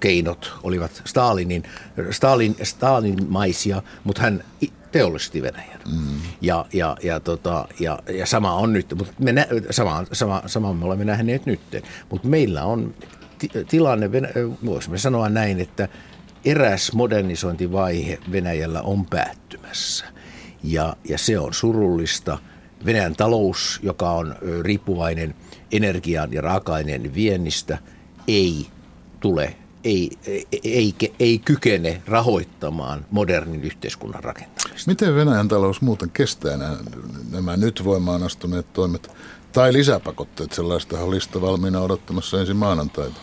keinot 0.00 0.52
olivat 0.62 1.02
Stalinin, 1.04 1.62
Stalin, 2.10 2.56
Stalinmaisia, 2.62 3.82
mutta 4.04 4.22
hän 4.22 4.44
teollisti 4.92 5.42
Venäjän. 5.42 5.80
Mm. 5.92 6.20
Ja, 6.40 6.66
ja, 6.72 6.96
ja, 7.02 7.20
tota, 7.20 7.68
ja, 7.80 7.98
ja 8.08 8.26
sama 8.26 8.54
on 8.54 8.72
nyt, 8.72 8.94
mutta 8.96 9.12
me 9.18 9.32
nä, 9.32 9.46
sama, 9.70 10.04
sama, 10.12 10.42
sama 10.46 10.72
me 10.72 10.84
olemme 10.84 11.04
nähneet 11.04 11.46
nyt. 11.46 11.60
Mutta 12.10 12.28
meillä 12.28 12.64
on 12.64 12.94
tilanne, 13.68 14.10
voisimme 14.64 14.98
sanoa 14.98 15.28
näin, 15.28 15.60
että 15.60 15.88
eräs 16.44 16.92
modernisointivaihe 16.92 18.18
Venäjällä 18.32 18.82
on 18.82 19.06
päättymässä. 19.06 20.04
Ja, 20.62 20.96
ja 21.08 21.18
se 21.18 21.38
on 21.38 21.54
surullista. 21.54 22.38
Venäjän 22.84 23.16
talous, 23.16 23.80
joka 23.82 24.10
on 24.10 24.34
riippuvainen 24.62 25.34
energian 25.72 26.32
ja 26.32 26.40
raaka-aineen 26.40 27.14
viennistä, 27.14 27.78
ei 28.28 28.66
tule 29.20 29.56
ei, 29.84 30.10
ei, 30.24 30.46
ei, 30.64 30.94
ei 31.20 31.38
kykene 31.38 32.02
rahoittamaan 32.06 33.06
modernin 33.10 33.64
yhteiskunnan 33.64 34.24
rakentamista. 34.24 34.90
Miten 34.90 35.14
Venäjän 35.14 35.48
talous 35.48 35.80
muuten 35.80 36.10
kestää 36.10 36.56
nämä, 36.56 36.76
nämä 37.30 37.56
nyt 37.56 37.84
voimaan 37.84 38.22
astuneet 38.22 38.72
toimet 38.72 39.10
tai 39.52 39.72
lisäpakotteet? 39.72 40.52
Sellaista 40.52 41.00
on 41.00 41.10
lista 41.10 41.40
valmiina 41.40 41.80
odottamassa 41.80 42.40
ensi 42.40 42.54
maanantaita. 42.54 43.20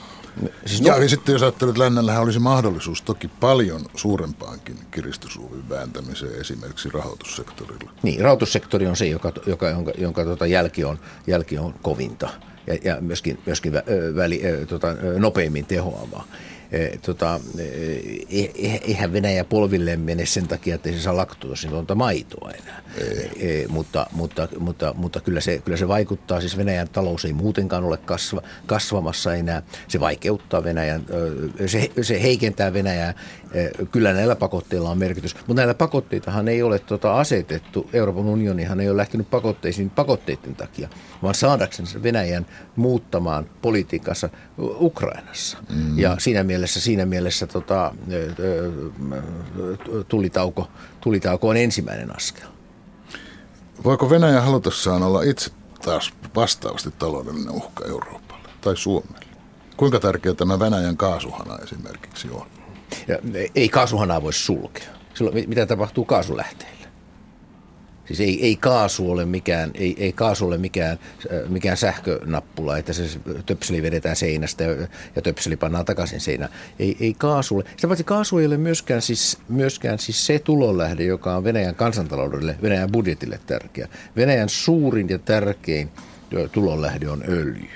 Siis 0.65 0.81
no... 0.81 0.97
Ja 0.97 1.09
sitten 1.09 1.33
jos 1.33 1.41
ajattelet, 1.41 1.69
että 1.71 1.83
lännällähän 1.83 2.23
olisi 2.23 2.39
mahdollisuus 2.39 3.01
toki 3.01 3.27
paljon 3.27 3.81
suurempaankin 3.95 4.77
kiristysruuvin 4.91 5.69
vääntämiseen 5.69 6.41
esimerkiksi 6.41 6.89
rahoitussektorilla. 6.89 7.91
Niin, 8.03 8.21
rahoitussektori 8.21 8.87
on 8.87 8.95
se, 8.95 9.05
joka, 9.05 9.31
joka, 9.45 9.69
jonka, 9.69 9.91
jonka 9.97 10.25
tota 10.25 10.45
jälki, 10.45 10.83
on, 10.83 10.99
jälki 11.27 11.57
on 11.57 11.73
kovinta 11.81 12.29
ja, 12.67 12.77
ja 12.83 12.97
myöskin, 13.01 13.39
myöskin 13.45 13.73
väli, 14.15 14.41
tota, 14.67 14.87
nopeimmin 15.17 15.65
tehoavaa. 15.65 16.27
Eh, 16.71 16.99
tota, 17.01 17.39
eh, 17.59 18.79
eihän 18.81 19.13
Venäjä 19.13 19.43
polvilleen 19.43 19.99
mene 19.99 20.25
sen 20.25 20.47
takia, 20.47 20.75
että 20.75 20.91
se 20.91 21.01
saa 21.01 21.17
laktoositonta 21.17 21.95
maitoa 21.95 22.51
enää. 22.51 22.81
E, 23.39 23.67
mutta, 23.67 24.07
mutta, 24.11 24.47
mutta, 24.59 24.93
mutta 24.97 25.19
kyllä, 25.19 25.41
se, 25.41 25.61
kyllä 25.65 25.77
se 25.77 25.87
vaikuttaa, 25.87 26.39
siis 26.39 26.57
Venäjän 26.57 26.89
talous 26.89 27.25
ei 27.25 27.33
muutenkaan 27.33 27.83
ole 27.83 27.97
kasva, 27.97 28.41
kasvamassa 28.65 29.33
enää. 29.33 29.61
Se 29.87 29.99
vaikeuttaa 29.99 30.63
Venäjän, 30.63 31.05
se, 31.65 31.91
se 32.01 32.21
heikentää 32.21 32.73
Venäjää. 32.73 33.13
Kyllä 33.91 34.13
näillä 34.13 34.35
pakotteilla 34.35 34.89
on 34.89 34.97
merkitys, 34.97 35.35
mutta 35.35 35.53
näillä 35.53 35.73
pakotteitahan 35.73 36.47
ei 36.47 36.63
ole 36.63 36.79
tota 36.79 37.19
asetettu. 37.19 37.89
Euroopan 37.93 38.25
unionihan 38.25 38.79
ei 38.79 38.89
ole 38.89 38.97
lähtenyt 38.97 39.29
pakotteisiin 39.29 39.89
pakotteiden 39.89 40.55
takia, 40.55 40.89
vaan 41.23 41.35
saadakseen 41.35 42.03
Venäjän 42.03 42.45
muuttamaan 42.75 43.45
politiikassa 43.61 44.29
Ukrainassa. 44.59 45.57
Mm. 45.69 45.99
Ja 45.99 46.15
siinä 46.19 46.43
mielessä, 46.43 46.81
siinä 46.81 47.05
mielessä 47.05 47.47
tota, 47.47 47.93
tulitauko, 50.07 50.67
tulitauko 51.01 51.49
on 51.49 51.57
ensimmäinen 51.57 52.15
askel. 52.15 52.47
Voiko 53.83 54.09
Venäjä 54.09 54.41
halutessaan 54.41 55.03
olla 55.03 55.21
itse 55.21 55.51
taas 55.81 56.13
vastaavasti 56.35 56.91
taloudellinen 56.99 57.53
uhka 57.53 57.85
Euroopalle 57.85 58.49
tai 58.61 58.77
Suomelle? 58.77 59.25
Kuinka 59.77 59.99
tärkeä 59.99 60.33
tämä 60.33 60.59
Venäjän 60.59 60.97
kaasuhana 60.97 61.57
esimerkiksi 61.63 62.29
on? 62.31 62.47
Ja 63.07 63.17
ei 63.55 63.69
kaasuhanaa 63.69 64.23
voi 64.23 64.33
sulkea. 64.33 64.87
Silloin, 65.13 65.49
mitä 65.49 65.65
tapahtuu 65.65 66.05
kaasulähteille? 66.05 66.75
Siis 68.05 68.19
ei, 68.19 68.45
ei 68.45 68.55
kaasu 68.55 69.11
ole 69.11 69.25
mikään, 69.25 69.71
ei, 69.73 69.95
ei 69.99 70.13
kaasu 70.13 70.47
ole 70.47 70.57
mikään, 70.57 70.99
äh, 71.33 71.49
mikään 71.49 71.77
sähkönappula, 71.77 72.77
että 72.77 72.93
se 72.93 73.19
töpseli 73.45 73.81
vedetään 73.81 74.15
seinästä 74.15 74.63
ja, 74.63 74.87
ja 75.15 75.21
töpseli 75.21 75.55
pannaan 75.55 75.85
takaisin 75.85 76.19
seinään. 76.19 76.51
Ei, 76.79 76.97
ei 76.99 77.13
kaasu 77.17 77.55
ole. 77.55 77.63
Sitä 77.75 77.87
paitsi 77.87 78.03
kaasu 78.03 78.37
ei 78.37 78.45
ole 78.45 78.57
myöskään 78.57 79.01
siis, 79.01 79.37
myöskään 79.49 79.99
siis 79.99 80.25
se 80.25 80.39
tulonlähde, 80.39 81.03
joka 81.03 81.35
on 81.35 81.43
Venäjän 81.43 81.75
kansantaloudelle, 81.75 82.57
Venäjän 82.61 82.91
budjetille 82.91 83.39
tärkeä. 83.45 83.87
Venäjän 84.15 84.49
suurin 84.49 85.09
ja 85.09 85.19
tärkein 85.19 85.89
tulonlähde 86.51 87.09
on 87.09 87.23
öljy. 87.27 87.69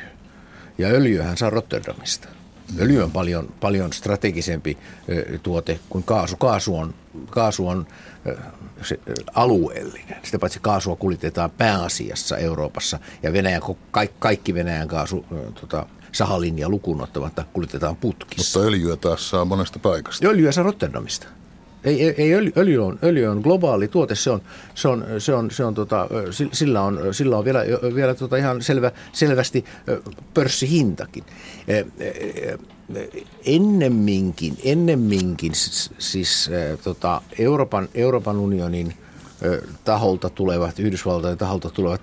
Ja 0.77 0.87
öljyhän 0.87 1.37
saa 1.37 1.49
Rotterdamista. 1.49 2.38
Öljy 2.79 3.01
on 3.01 3.11
paljon, 3.11 3.53
paljon 3.59 3.93
strategisempi 3.93 4.77
tuote 5.43 5.79
kuin 5.89 6.03
kaasu. 6.03 6.37
Kaasu 6.37 6.77
on, 6.77 6.93
kaasu 7.29 7.67
on 7.67 7.87
se, 8.81 8.99
alueellinen. 9.35 10.17
Sitä 10.23 10.39
paitsi 10.39 10.59
kaasua 10.61 10.95
kuljetetaan 10.95 11.51
pääasiassa 11.51 12.37
Euroopassa 12.37 12.99
ja 13.23 13.33
Venäjän, 13.33 13.61
kaikki 14.19 14.53
Venäjän 14.53 14.87
kaasu 14.87 15.25
tota, 15.61 15.85
sahalinja 16.11 16.69
lukuun 16.69 17.01
ottamatta 17.01 17.45
kuljetetaan 17.53 17.95
putkissa. 17.95 18.59
Mutta 18.59 18.69
öljyä 18.69 18.95
taas 18.95 19.29
saa 19.29 19.45
monesta 19.45 19.79
paikasta. 19.79 20.27
Öljyä 20.27 20.51
saa 20.51 20.63
Rotterdamista. 20.63 21.27
Ei, 21.83 22.09
ei, 22.17 22.33
öljy, 22.33 22.51
öljy, 22.57 22.77
on, 22.77 22.99
öljy 23.03 23.27
on 23.27 23.39
globaali 23.39 23.87
tuote, 23.87 24.15
se 24.15 24.29
on, 24.29 24.41
se 24.75 24.87
on, 24.87 25.05
se 25.17 25.33
on, 25.33 25.51
se 25.51 25.63
on 25.63 25.75
tota, 25.75 26.07
sillä 26.51 26.81
on, 26.81 26.99
sillä 27.11 27.37
on 27.37 27.45
vielä, 27.45 27.59
vielä 27.95 28.15
tota 28.15 28.37
ihan 28.37 28.61
selvä, 28.61 28.91
selvästi 29.13 29.65
pörssihintakin. 30.33 31.23
Ennemminkin, 33.45 34.57
ennemminkin 34.63 35.51
siis 35.97 36.49
tota, 36.83 37.21
Euroopan, 37.39 37.89
Euroopan 37.95 38.37
unionin 38.37 38.93
taholta 39.83 40.29
tulevat, 40.29 40.79
Yhdysvaltain 40.79 41.37
taholta 41.37 41.69
tulevat 41.69 42.01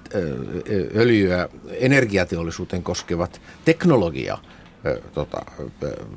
öljyä, 0.94 1.48
energiateollisuuteen 1.68 2.82
koskevat 2.82 3.40
teknologia– 3.64 4.38
tota, 5.14 5.38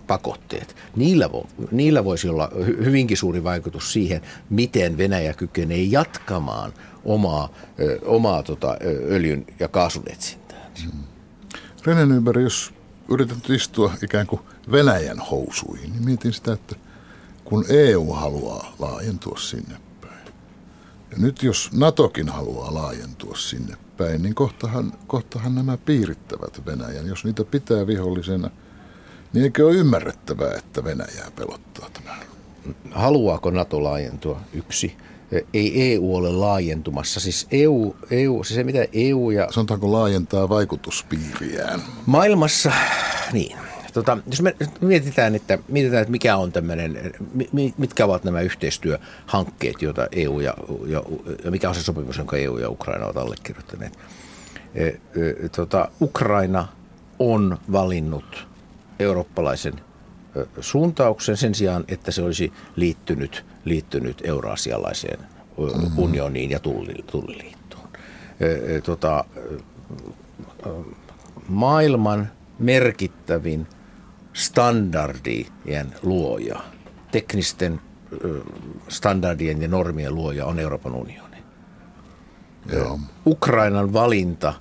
pakotteet. 0.08 0.76
Niillä, 0.96 1.32
vo, 1.32 1.48
niillä 1.72 2.04
voisi 2.04 2.30
olla 2.30 2.52
hyvinkin 2.86 3.18
suuri 3.18 3.44
vaikutus 3.44 3.94
siihen, 3.94 4.22
miten 4.50 4.98
Venäjä 4.98 5.34
kykenee 5.34 5.82
jatkamaan 5.82 6.74
omaa, 7.06 7.50
omaa 8.06 8.44
tota, 8.44 8.78
öljyn 9.10 9.46
ja 9.60 9.68
kaasun 9.68 10.04
etsintää. 10.08 10.72
Hmm. 10.84 11.04
René 11.86 12.06
Nyberg, 12.06 12.44
jos 12.44 12.74
yrität 13.10 13.50
istua 13.50 13.94
ikään 14.04 14.28
kuin 14.28 14.42
Venäjän 14.72 15.20
housuihin, 15.20 15.92
niin 15.92 16.06
mietin 16.06 16.34
sitä, 16.34 16.54
että 16.54 16.76
kun 17.46 17.66
EU 17.70 18.14
haluaa 18.14 18.76
laajentua 18.80 19.38
sinne 19.38 19.89
ja 21.12 21.18
nyt 21.18 21.44
jos 21.44 21.70
NATOkin 21.74 22.30
haluaa 22.30 22.74
laajentua 22.74 23.36
sinne 23.36 23.78
päin, 23.98 24.22
niin 24.22 24.36
kohtahan, 24.36 24.94
kohtahan 25.08 25.56
nämä 25.56 25.78
piirittävät 25.78 26.66
Venäjän. 26.66 27.08
Jos 27.08 27.26
niitä 27.26 27.44
pitää 27.44 27.88
vihollisena, 27.88 28.50
niin 29.34 29.44
eikö 29.44 29.68
ole 29.68 29.76
ymmärrettävää, 29.76 30.54
että 30.58 30.84
Venäjää 30.84 31.32
pelottaa 31.36 31.90
tämä? 31.94 32.16
Haluaako 32.92 33.52
NATO 33.52 33.84
laajentua? 33.84 34.42
Yksi. 34.54 34.98
Ei 35.54 35.94
EU 35.94 36.16
ole 36.16 36.32
laajentumassa. 36.32 37.20
Siis 37.20 37.48
EU, 37.52 37.96
EU 38.12 38.44
siis 38.44 38.56
se 38.56 38.64
mitä 38.64 38.88
EU 38.94 39.32
ja... 39.32 39.48
Sanotaanko 39.52 39.92
laajentaa 39.92 40.50
vaikutuspiiriään? 40.50 41.82
Maailmassa, 42.06 42.72
niin. 43.34 43.58
Tota, 43.94 44.18
jos 44.28 44.42
me 44.42 44.56
mietitään, 44.82 45.36
että, 45.36 45.60
mietitään, 45.68 46.02
että 46.02 46.12
mikä 46.12 46.38
on 46.38 46.52
tämmöinen, 46.52 47.14
mitkä 47.78 48.06
ovat 48.06 48.24
nämä 48.24 48.42
yhteistyöhankkeet, 48.42 49.82
joita 49.82 50.08
EU 50.12 50.40
ja, 50.40 50.54
ja, 50.86 51.04
ja 51.44 51.52
mikä 51.52 51.70
on 51.70 51.76
se 51.76 51.84
sopimus, 51.84 52.18
jonka 52.18 52.38
EU 52.38 52.58
ja 52.58 52.70
Ukraina 52.70 53.06
ovat 53.06 53.18
allekirjoittaneet. 53.18 54.00
E, 54.76 54.86
e, 54.86 54.98
tota, 55.56 55.92
Ukraina 56.02 56.68
on 57.20 57.58
valinnut 57.72 58.48
eurooppalaisen 59.00 59.74
suuntauksen 60.60 61.38
sen 61.38 61.56
sijaan, 61.56 61.86
että 61.88 62.12
se 62.12 62.22
olisi 62.22 62.54
liittynyt, 62.76 63.46
liittynyt 63.66 64.22
euroasialaiseen 64.24 65.20
mm-hmm. 65.20 65.98
unioniin 65.98 66.52
ja 66.52 66.60
tulliliittoon. 67.12 67.90
Tota, 68.84 69.26
maailman 71.48 72.32
merkittävin 72.60 73.68
standardien 74.40 75.88
luoja, 76.04 76.60
teknisten 77.12 77.82
standardien 78.88 79.62
ja 79.62 79.68
normien 79.68 80.16
luoja 80.16 80.46
on 80.46 80.60
Euroopan 80.60 80.96
unioni. 80.96 81.38
Joo. 82.74 83.00
Ukrainan 83.26 83.94
valinta 83.94 84.54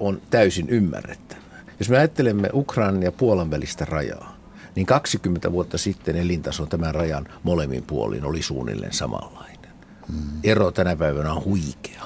on 0.00 0.20
täysin 0.30 0.68
ymmärrettävä. 0.68 1.40
Jos 1.78 1.88
me 1.88 1.98
ajattelemme 1.98 2.50
Ukrainan 2.52 3.02
ja 3.02 3.12
Puolan 3.12 3.50
välistä 3.50 3.84
rajaa, 3.84 4.36
niin 4.74 4.86
20 4.86 5.52
vuotta 5.52 5.78
sitten 5.78 6.16
elintaso 6.16 6.66
tämän 6.66 6.94
rajan 6.94 7.28
molemmin 7.42 7.82
puolin 7.82 8.24
oli 8.24 8.42
suunnilleen 8.42 8.92
samanlainen. 8.92 9.70
Mm. 10.08 10.18
Ero 10.44 10.70
tänä 10.70 10.96
päivänä 10.96 11.32
on 11.32 11.44
huikea. 11.44 12.02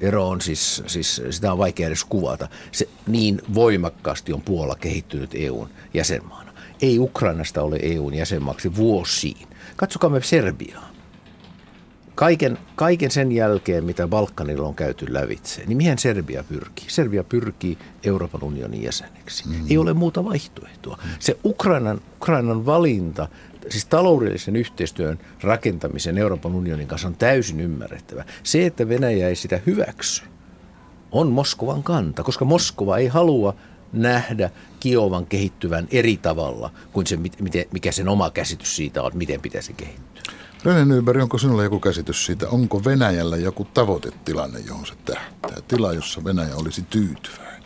Ero 0.00 0.28
on 0.28 0.40
siis, 0.40 0.82
siis, 0.86 1.22
sitä 1.30 1.52
on 1.52 1.58
vaikea 1.58 1.86
edes 1.86 2.04
kuvata. 2.04 2.48
Se 2.72 2.88
niin 3.06 3.42
voimakkaasti 3.54 4.32
on 4.32 4.42
Puola 4.42 4.76
kehittynyt 4.80 5.30
EUn 5.34 5.68
jäsenmaana. 5.94 6.52
Ei 6.82 6.98
Ukrainasta 6.98 7.62
ole 7.62 7.78
EUn 7.82 8.14
jäsenmaaksi 8.14 8.76
vuosiin. 8.76 9.48
Katsokaa 9.76 10.10
me 10.10 10.22
Serbiaa. 10.22 10.88
Kaiken, 12.14 12.58
kaiken 12.74 13.10
sen 13.10 13.32
jälkeen, 13.32 13.84
mitä 13.84 14.08
Balkanilla 14.08 14.68
on 14.68 14.74
käyty 14.74 15.14
lävitse, 15.14 15.62
niin 15.66 15.76
mihin 15.76 15.98
Serbia 15.98 16.44
pyrkii? 16.44 16.90
Serbia 16.90 17.24
pyrkii 17.24 17.78
Euroopan 18.04 18.44
unionin 18.44 18.82
jäseneksi. 18.82 19.48
Mm. 19.48 19.66
Ei 19.70 19.78
ole 19.78 19.94
muuta 19.94 20.24
vaihtoehtoa. 20.24 20.98
Se 21.18 21.38
Ukrainan, 21.44 22.00
Ukrainan 22.16 22.66
valinta, 22.66 23.28
siis 23.68 23.86
taloudellisen 23.86 24.56
yhteistyön 24.56 25.18
rakentamisen 25.42 26.18
Euroopan 26.18 26.54
unionin 26.54 26.88
kanssa 26.88 27.08
on 27.08 27.16
täysin 27.16 27.60
ymmärrettävä. 27.60 28.24
Se, 28.42 28.66
että 28.66 28.88
Venäjä 28.88 29.28
ei 29.28 29.36
sitä 29.36 29.60
hyväksy, 29.66 30.22
on 31.12 31.32
Moskovan 31.32 31.82
kanta, 31.82 32.22
koska 32.22 32.44
Moskova 32.44 32.98
ei 32.98 33.06
halua 33.06 33.54
nähdä 33.92 34.50
Kiovan 34.80 35.26
kehittyvän 35.26 35.88
eri 35.90 36.16
tavalla 36.16 36.70
kuin 36.92 37.06
se, 37.06 37.18
mikä 37.72 37.92
sen 37.92 38.08
oma 38.08 38.30
käsitys 38.30 38.76
siitä 38.76 39.02
on, 39.02 39.12
miten 39.14 39.40
pitäisi 39.40 39.72
kehittyä. 39.72 40.22
René 40.64 40.84
Nyberg, 40.84 41.22
onko 41.22 41.38
sinulla 41.38 41.62
joku 41.62 41.80
käsitys 41.80 42.26
siitä, 42.26 42.48
onko 42.48 42.84
Venäjällä 42.84 43.36
joku 43.36 43.64
tavoitetilanne, 43.64 44.60
johon 44.60 44.86
se 44.86 44.94
tähtää? 45.04 45.62
Tila, 45.68 45.92
jossa 45.92 46.24
Venäjä 46.24 46.56
olisi 46.56 46.82
tyytyväinen. 46.82 47.62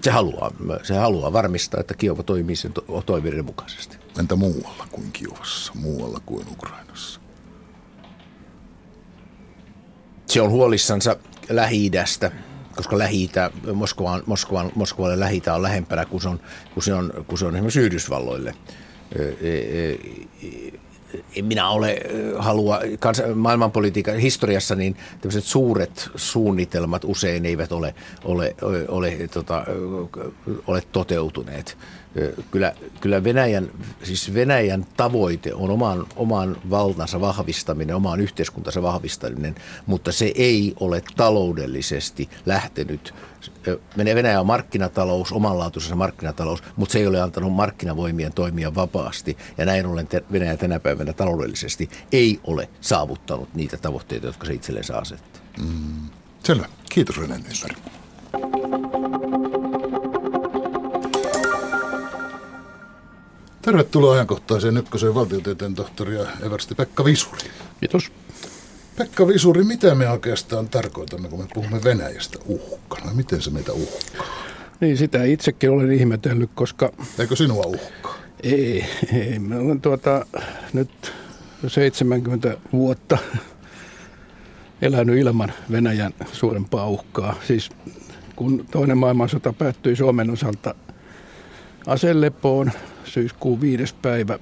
Se 0.00 0.10
haluaa, 0.10 0.50
se 0.82 0.94
haluaa 0.94 1.32
varmistaa, 1.32 1.80
että 1.80 1.94
Kiova 1.94 2.22
toimii 2.22 2.56
sen 2.56 2.72
to- 2.72 3.02
toiveiden 3.06 3.44
mukaisesti. 3.44 4.05
Entä 4.20 4.36
muualla 4.36 4.86
kuin 4.90 5.12
Kiovassa, 5.12 5.72
muualla 5.74 6.20
kuin 6.26 6.46
Ukrainassa? 6.52 7.20
Se 10.26 10.40
on 10.40 10.50
huolissansa 10.50 11.16
Lähi-idästä, 11.48 12.32
koska 12.76 12.98
lähi 12.98 13.30
Moskovan, 13.74 14.22
Moskovan, 14.26 14.72
Moskovalle 14.74 15.20
lähi 15.20 15.42
on 15.54 15.62
lähempänä 15.62 16.04
kuin 16.04 16.20
se 16.20 16.28
on, 16.28 16.40
kuin 16.74 16.84
se 16.84 16.94
on, 16.94 17.12
kuin 17.26 17.38
se 17.38 17.46
on 17.46 17.54
esimerkiksi 17.54 17.80
Yhdysvalloille 17.80 18.54
en 21.36 21.44
minä 21.44 21.68
ole 21.68 22.00
halua, 22.38 22.80
kans, 22.98 23.22
maailmanpolitiikan 23.34 24.18
historiassa 24.18 24.74
niin 24.74 24.96
tämmöiset 25.20 25.44
suuret 25.44 26.10
suunnitelmat 26.16 27.04
usein 27.04 27.46
eivät 27.46 27.72
ole, 27.72 27.94
ole, 28.24 28.54
ole, 28.62 28.84
ole, 28.88 29.28
tota, 29.30 29.64
ole 30.66 30.82
toteutuneet. 30.92 31.78
Kyllä, 32.50 32.72
kyllä 33.00 33.24
Venäjän, 33.24 33.70
siis 34.02 34.34
Venäjän 34.34 34.86
tavoite 34.96 35.54
on 35.54 35.70
oman, 35.70 36.06
oman 36.16 36.56
valtansa 36.70 37.20
vahvistaminen, 37.20 37.96
oman 37.96 38.20
yhteiskuntansa 38.20 38.82
vahvistaminen, 38.82 39.54
mutta 39.86 40.12
se 40.12 40.32
ei 40.34 40.74
ole 40.80 41.02
taloudellisesti 41.16 42.28
lähtenyt. 42.46 43.14
Venäjä 43.96 44.40
on 44.40 44.46
markkinatalous, 44.46 45.32
omanlaatuisessa 45.32 45.96
markkinatalous, 45.96 46.62
mutta 46.76 46.92
se 46.92 46.98
ei 46.98 47.06
ole 47.06 47.20
antanut 47.20 47.52
markkinavoimien 47.52 48.32
toimia 48.32 48.74
vapaasti. 48.74 49.36
Ja 49.58 49.66
näin 49.66 49.86
ollen 49.86 50.08
Venäjä 50.32 50.56
tänä 50.56 50.80
päivänä 50.80 51.12
taloudellisesti 51.12 51.90
ei 52.12 52.40
ole 52.44 52.68
saavuttanut 52.80 53.54
niitä 53.54 53.76
tavoitteita, 53.76 54.26
jotka 54.26 54.46
se 54.46 54.52
itselleen 54.52 54.84
saa 54.84 54.98
asettaa. 54.98 55.42
Mm. 55.58 56.10
Selvä. 56.44 56.66
Kiitos 56.90 57.16
René 57.16 57.38
Tervetuloa 63.66 64.12
ajankohtaiseen 64.12 64.76
ykköseen 64.76 65.14
valtiotieteen 65.14 65.74
tohtori 65.74 66.14
ja 66.14 66.26
eversti 66.46 66.74
Pekka 66.74 67.04
Visuri. 67.04 67.38
Kiitos. 67.80 68.12
Pekka 68.96 69.26
Visuri, 69.26 69.64
mitä 69.64 69.94
me 69.94 70.10
oikeastaan 70.10 70.68
tarkoitamme, 70.68 71.28
kun 71.28 71.38
me 71.38 71.46
puhumme 71.54 71.84
Venäjästä 71.84 72.38
uhkana? 72.46 73.14
Miten 73.14 73.42
se 73.42 73.50
meitä 73.50 73.72
uhkaa? 73.72 74.26
Niin, 74.80 74.96
sitä 74.96 75.24
itsekin 75.24 75.70
olen 75.70 75.92
ihmetellyt, 75.92 76.50
koska... 76.54 76.92
Eikö 77.18 77.36
sinua 77.36 77.64
uhkaa? 77.66 78.14
Ei, 78.42 78.86
ei. 79.12 79.38
Mä 79.38 79.56
olen 79.56 79.80
tuota, 79.80 80.26
nyt 80.72 81.12
70 81.66 82.56
vuotta 82.72 83.18
elänyt 84.82 85.18
ilman 85.18 85.52
Venäjän 85.70 86.14
suurempaa 86.32 86.88
uhkaa. 86.88 87.34
Siis 87.46 87.70
kun 88.36 88.66
toinen 88.70 88.98
maailmansota 88.98 89.52
päättyi 89.52 89.96
Suomen 89.96 90.30
osalta 90.30 90.74
aselepoon, 91.86 92.72
syyskuun 93.06 93.60
viides 93.60 93.92
päivä, 93.92 94.38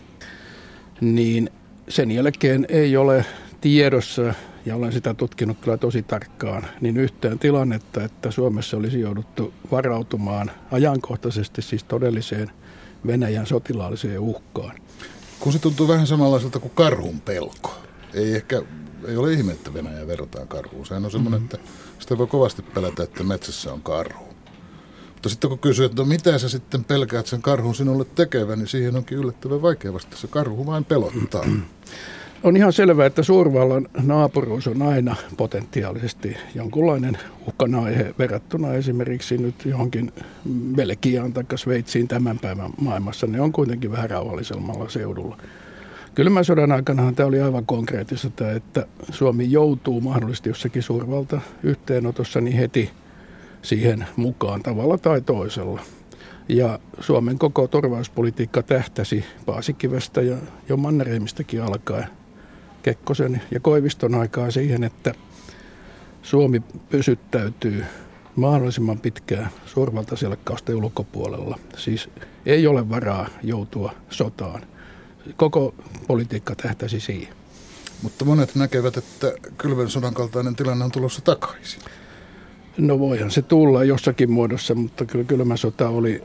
niin 1.01 1.51
sen 1.89 2.11
jälkeen 2.11 2.67
ei 2.69 2.97
ole 2.97 3.25
tiedossa, 3.61 4.35
ja 4.67 4.77
olen 4.77 4.93
sitä 4.93 5.15
tutkinut 5.15 5.59
kyllä 5.61 5.77
tosi 5.77 6.03
tarkkaan, 6.03 6.67
niin 6.81 6.97
yhtään 6.97 7.39
tilannetta, 7.39 8.05
että 8.05 8.31
Suomessa 8.31 8.77
olisi 8.77 9.01
jouduttu 9.01 9.55
varautumaan 9.71 10.51
ajankohtaisesti 10.71 11.63
siis 11.63 11.85
todelliseen 11.85 12.51
Venäjän 13.07 13.47
sotilaalliseen 13.47 14.21
uhkaan. 14.21 14.77
Kun 15.41 15.53
se 15.53 15.59
tuntuu 15.59 15.89
vähän 15.89 16.07
samanlaiselta 16.07 16.59
kuin 16.59 16.73
karhun 16.75 17.21
pelko. 17.21 17.75
Ei 18.15 18.35
ehkä 18.35 18.63
ei 19.09 19.17
ole 19.17 19.33
ihme, 19.33 19.53
että 19.53 19.75
Venäjä 19.75 20.07
verrataan 20.07 20.49
karhuun. 20.49 20.87
Sehän 20.87 21.05
on 21.05 21.11
semmoinen, 21.11 21.41
mm-hmm. 21.41 21.57
että 21.57 21.71
sitä 21.99 22.19
voi 22.19 22.27
kovasti 22.27 22.63
pelätä, 22.63 23.03
että 23.03 23.25
metsässä 23.25 23.73
on 23.73 23.83
karhu. 23.83 24.34
Mutta 25.25 25.33
sitten 25.33 25.51
kun 25.51 25.59
kysyy, 25.59 25.85
että 25.85 26.03
no 26.03 26.09
mitä 26.09 26.39
sä 26.39 26.49
sitten 26.49 26.85
pelkäät 26.85 27.27
sen 27.27 27.43
karhun 27.43 27.75
sinulle 27.75 28.05
tekevän, 28.15 28.59
niin 28.59 28.69
siihen 28.69 28.97
onkin 28.97 29.19
yllättävän 29.19 29.63
vaikea 29.63 29.93
vastata. 29.93 30.17
Se 30.17 30.27
karhu 30.27 30.67
vain 30.67 30.85
pelottaa. 30.85 31.45
On 32.43 32.57
ihan 32.57 32.73
selvää, 32.73 33.07
että 33.07 33.23
suurvallan 33.23 33.89
naapuruus 34.03 34.67
on 34.67 34.83
aina 34.83 35.17
potentiaalisesti 35.37 36.37
jonkunlainen 36.55 37.19
uhkan 37.47 37.75
aihe 37.75 38.15
verrattuna 38.19 38.75
esimerkiksi 38.75 39.39
nyt 39.39 39.55
johonkin 39.65 40.13
Belgiaan 40.77 41.33
tai 41.33 41.45
Sveitsiin 41.55 42.09
tämän 42.09 42.39
päivän 42.39 42.71
maailmassa. 42.81 43.27
Ne 43.27 43.41
on 43.41 43.53
kuitenkin 43.53 43.93
vähän 43.93 44.11
rauhallisemmalla 44.11 44.89
seudulla. 44.89 45.37
Kylmän 46.15 46.45
sodan 46.45 46.73
aikana 46.73 47.13
tämä 47.13 47.27
oli 47.27 47.41
aivan 47.41 47.67
konkreettista, 47.67 48.53
että 48.53 48.87
Suomi 49.11 49.51
joutuu 49.51 50.01
mahdollisesti 50.01 50.49
jossakin 50.49 50.83
suurvalta 50.83 51.41
yhteenotossa 51.63 52.41
niin 52.41 52.57
heti– 52.57 52.91
siihen 53.65 54.07
mukaan 54.17 54.63
tavalla 54.63 54.99
tai 54.99 55.21
toisella. 55.21 55.81
Ja 56.49 56.79
Suomen 57.01 57.39
koko 57.39 57.69
turvallisuuspolitiikka 57.69 58.63
tähtäsi 58.63 59.25
Paasikivestä 59.47 60.23
ja 60.23 60.37
jo 60.69 60.77
Mannerheimistakin 60.77 61.63
alkaen 61.63 62.07
Kekkosen 62.83 63.43
ja 63.51 63.61
Koiviston 63.61 64.15
aikaa 64.15 64.51
siihen, 64.51 64.85
että 64.85 65.15
Suomi 66.23 66.63
pysyttäytyy 66.91 67.85
mahdollisimman 68.37 68.99
pitkään 68.99 69.51
suurvaltaselkkausten 69.67 70.77
ulkopuolella. 70.77 71.59
Siis 71.77 72.09
ei 72.47 72.67
ole 72.67 72.89
varaa 72.89 73.29
joutua 73.43 73.95
sotaan. 74.11 74.63
Koko 75.37 75.75
politiikka 76.07 76.55
tähtäsi 76.55 77.01
siihen. 77.01 77.35
Mutta 78.03 78.25
monet 78.25 78.55
näkevät, 78.55 78.97
että 78.97 79.33
kylvän 79.59 79.91
sodan 79.91 80.15
kaltainen 80.15 80.57
tilanne 80.57 80.85
on 80.85 80.91
tulossa 80.91 81.21
takaisin. 81.21 81.81
No 82.79 82.99
voihan 82.99 83.31
se 83.31 83.43
tulla 83.43 83.85
jossakin 83.85 84.33
muodossa, 84.33 84.75
mutta 84.75 85.05
kyllä 85.05 85.25
kylmä 85.25 85.57
sota 85.57 85.89
oli 85.89 86.23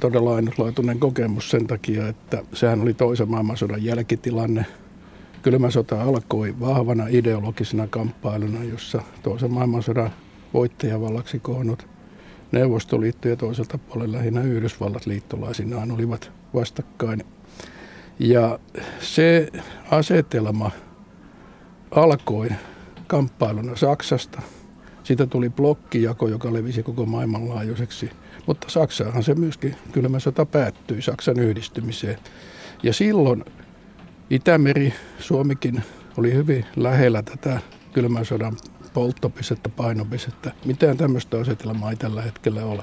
todella 0.00 0.34
ainutlaatuinen 0.34 0.98
kokemus 0.98 1.50
sen 1.50 1.66
takia, 1.66 2.08
että 2.08 2.42
sehän 2.52 2.80
oli 2.80 2.94
toisen 2.94 3.30
maailmansodan 3.30 3.84
jälkitilanne. 3.84 4.66
Kylmä 5.42 5.70
sota 5.70 6.02
alkoi 6.02 6.60
vahvana 6.60 7.06
ideologisena 7.08 7.86
kamppailuna, 7.86 8.64
jossa 8.64 9.02
toisen 9.22 9.52
maailmansodan 9.52 10.10
voittajavallaksi 10.54 11.38
koonnut 11.38 11.86
Neuvostoliitto 12.52 13.28
ja 13.28 13.36
toiselta 13.36 13.78
puolella 13.78 14.16
lähinnä 14.16 14.42
Yhdysvallat 14.42 15.06
liittolaisinaan 15.06 15.90
olivat 15.90 16.32
vastakkain. 16.54 17.24
Ja 18.18 18.58
se 19.00 19.48
asetelma 19.90 20.70
alkoi 21.90 22.48
kamppailuna 23.06 23.76
Saksasta– 23.76 24.42
Siitä 25.04 25.26
tuli 25.26 25.50
blokkijako, 25.50 26.28
joka 26.28 26.52
levisi 26.52 26.82
koko 26.82 27.06
maailmanlaajuiseksi. 27.06 28.10
Mutta 28.46 28.70
Saksaahan 28.70 29.22
se 29.22 29.34
myöskin 29.34 29.76
kylmä 29.92 30.18
sota 30.18 30.46
päättyi 30.46 31.02
Saksan 31.02 31.38
yhdistymiseen. 31.38 32.18
Ja 32.82 32.92
silloin 32.92 33.44
Itämeri, 34.30 34.94
Suomikin 35.18 35.82
oli 36.16 36.34
hyvin 36.34 36.66
lähellä 36.76 37.22
tätä 37.22 37.60
kylmän 37.92 38.24
sodan 38.24 38.56
polttopistettä, 38.94 39.68
painopistettä. 39.68 40.52
Mitään 40.64 40.96
tämmöistä 40.96 41.38
asetelmaa 41.38 41.90
ei 41.90 41.96
tällä 41.96 42.22
hetkellä 42.22 42.64
ole. 42.64 42.82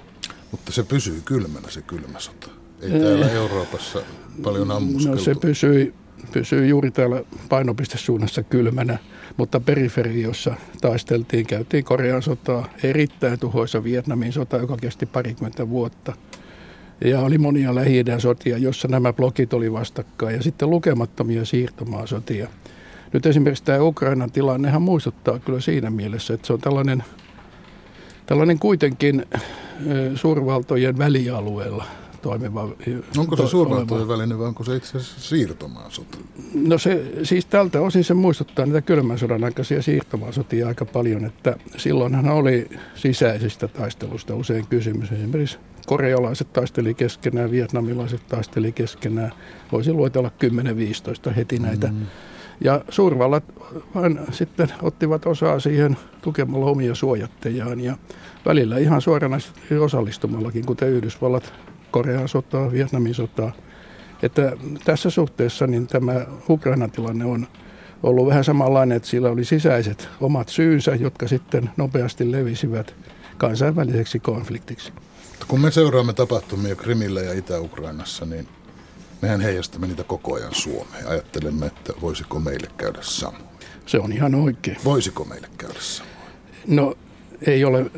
Mutta 0.52 0.72
se 0.72 0.84
pysyy 0.84 1.22
kylmänä 1.26 1.70
se 1.70 1.82
kylmä 1.82 2.20
sota. 2.20 2.48
Ei 2.82 3.00
täällä 3.00 3.30
Euroopassa 3.32 4.02
paljon 4.44 4.72
ammuskeltu. 4.72 5.18
No 5.18 5.24
se 5.24 5.36
pysyi, 5.36 5.94
pysyi 6.34 6.70
juuri 6.70 6.92
täällä 6.92 7.24
painopistesuunnassa 7.50 8.44
kylmänä, 8.44 8.98
mutta 9.38 9.60
periferiossa 9.60 10.56
taisteltiin, 10.82 11.46
käytiin 11.46 11.84
Korean 11.84 12.22
sotaa, 12.22 12.70
erittäin 12.84 13.40
tuhoisa 13.40 13.84
Vietnamin 13.84 14.34
sota, 14.34 14.58
joka 14.58 14.78
kesti 14.78 15.06
parikymmentä 15.06 15.70
vuotta. 15.70 16.14
Ja 17.06 17.20
oli 17.20 17.38
monia 17.38 17.76
lähi 17.76 18.04
sotia, 18.18 18.58
jossa 18.58 18.88
nämä 18.88 19.14
blokit 19.14 19.54
oli 19.54 19.74
vastakkain 19.74 20.36
ja 20.36 20.44
sitten 20.44 20.70
lukemattomia 20.70 21.46
siirtomaasotia. 21.46 22.48
Nyt 23.14 23.26
esimerkiksi 23.26 23.64
tämä 23.64 23.82
Ukrainan 23.82 24.32
tilannehan 24.32 24.82
muistuttaa 24.82 25.40
kyllä 25.40 25.60
siinä 25.60 25.90
mielessä, 25.90 26.34
että 26.34 26.48
se 26.48 26.54
on 26.54 26.62
tällainen, 26.62 27.04
tällainen 28.26 28.60
kuitenkin 28.60 29.26
suurvaltojen 30.16 30.98
välialueella 30.98 31.86
toimiva. 32.28 32.70
Onko 33.18 33.36
se 33.36 33.48
suurvaltojen 33.48 34.08
välinen 34.08 34.40
vai 34.40 34.48
onko 34.48 34.64
se 34.64 34.76
itse 34.76 34.98
asiassa 34.98 35.20
siirtomaasota? 35.20 36.18
No 36.54 36.78
se, 36.78 37.12
siis 37.24 37.46
tältä 37.46 37.82
osin 37.82 38.04
se 38.04 38.14
muistuttaa 38.14 38.66
niitä 38.66 38.82
kylmän 38.82 39.20
sodan 39.20 39.44
aikaisia 39.44 39.82
siirtomaasotia 39.82 40.68
aika 40.68 40.86
paljon, 40.86 41.26
että 41.26 41.58
silloinhan 41.78 42.30
oli 42.30 42.70
sisäisistä 42.96 43.68
taistelusta 43.68 44.36
usein 44.36 44.68
kysymys. 44.68 45.12
Esimerkiksi 45.12 45.58
korealaiset 45.86 46.54
taisteli 46.54 46.94
keskenään, 46.94 47.52
vietnamilaiset 47.52 48.28
taisteli 48.28 48.72
keskenään. 48.72 49.32
Voisi 49.72 49.94
luetella 49.94 50.32
10-15 51.30 51.34
heti 51.34 51.60
näitä. 51.60 51.88
Mm. 51.88 52.06
Ja 52.62 52.82
suurvallat 52.90 53.44
vain 53.96 54.20
sitten 54.32 54.68
ottivat 54.82 55.26
osaa 55.26 55.60
siihen 55.60 55.98
tukemalla 56.22 56.66
omia 56.66 56.96
suojattejaan 56.96 57.80
ja 57.80 57.98
välillä 58.46 58.78
ihan 58.78 59.02
suoranaisesti 59.02 59.78
osallistumallakin, 59.78 60.66
kuten 60.66 60.90
Yhdysvallat 60.90 61.54
Korean 61.92 62.30
sotaa, 62.30 62.72
Vietnamin 62.72 63.14
sotaa. 63.14 63.52
Että 64.24 64.52
tässä 64.86 65.10
suhteessa 65.10 65.68
niin 65.68 65.88
tämä 65.88 66.26
Ukrainan 66.50 66.92
tilanne 66.92 67.26
on 67.26 67.48
ollut 68.04 68.28
vähän 68.28 68.44
samanlainen, 68.44 68.96
että 68.96 69.10
sillä 69.10 69.30
oli 69.30 69.46
sisäiset 69.46 70.10
omat 70.22 70.50
syynsä, 70.50 70.96
jotka 70.96 71.28
sitten 71.28 71.70
nopeasti 71.78 72.32
levisivät 72.32 72.96
kansainväliseksi 73.38 74.20
konfliktiksi. 74.20 74.94
Kun 75.48 75.62
me 75.62 75.72
seuraamme 75.72 76.14
tapahtumia 76.14 76.76
Krimillä 76.76 77.22
ja 77.22 77.34
Itä-Ukrainassa, 77.34 78.26
niin 78.26 78.48
mehän 79.22 79.42
heijastamme 79.42 79.88
niitä 79.88 80.04
koko 80.04 80.36
ajan 80.36 80.56
Suomeen. 80.56 81.08
Ajattelemme, 81.08 81.66
että 81.66 81.94
voisiko 82.02 82.40
meille 82.40 82.68
käydä 82.78 83.00
sama. 83.02 83.38
Se 83.86 84.00
on 84.00 84.12
ihan 84.12 84.36
oikein. 84.36 84.78
Voisiko 84.86 85.26
meille 85.26 85.50
käydä 85.58 85.80
sama? 85.80 86.10
No 86.68 86.96
ei 87.48 87.66
ole 87.66 87.92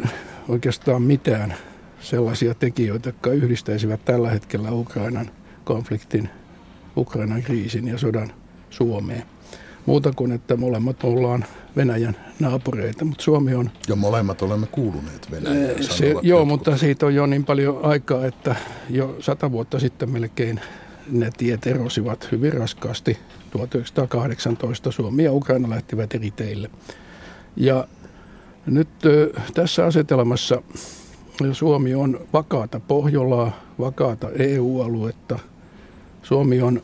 oikeastaan 0.47 1.01
mitään 1.01 1.55
sellaisia 2.01 2.53
tekijöitä, 2.53 3.09
jotka 3.09 3.29
yhdistäisivät 3.31 4.05
tällä 4.05 4.29
hetkellä 4.29 4.71
Ukrainan 4.71 5.31
konfliktin, 5.63 6.29
Ukrainan 6.97 7.43
kriisin 7.43 7.87
ja 7.87 7.97
sodan 7.97 8.31
Suomeen. 8.69 9.23
Muuta 9.85 10.11
kuin, 10.15 10.31
että 10.31 10.57
molemmat 10.57 11.03
ollaan 11.03 11.45
Venäjän 11.75 12.15
naapureita, 12.39 13.05
mutta 13.05 13.23
Suomi 13.23 13.55
on... 13.55 13.71
Ja 13.87 13.95
molemmat 13.95 14.41
olemme 14.41 14.67
kuuluneet 14.67 15.31
Venäjään. 15.31 15.83
Se, 15.83 16.09
joo, 16.09 16.21
jotkut. 16.23 16.47
mutta 16.47 16.77
siitä 16.77 17.05
on 17.05 17.15
jo 17.15 17.25
niin 17.25 17.45
paljon 17.45 17.79
aikaa, 17.85 18.25
että 18.25 18.55
jo 18.89 19.15
sata 19.19 19.51
vuotta 19.51 19.79
sitten 19.79 20.09
melkein 20.09 20.59
ne 21.11 21.31
tiet 21.37 21.67
erosivat 21.67 22.31
hyvin 22.31 22.53
raskaasti. 22.53 23.17
1918 23.51 24.91
Suomi 24.91 25.23
ja 25.23 25.33
Ukraina 25.33 25.69
lähtivät 25.69 26.15
eri 26.15 26.31
teille. 26.31 26.69
Ja 27.55 27.87
nyt 28.65 28.89
tässä 29.53 29.85
asetelmassa 29.85 30.61
Suomi 31.51 31.95
on 31.95 32.19
vakaata 32.33 32.79
Pohjolaa, 32.79 33.63
vakaata 33.79 34.29
EU-aluetta. 34.29 35.39
Suomi 36.23 36.61
on 36.61 36.81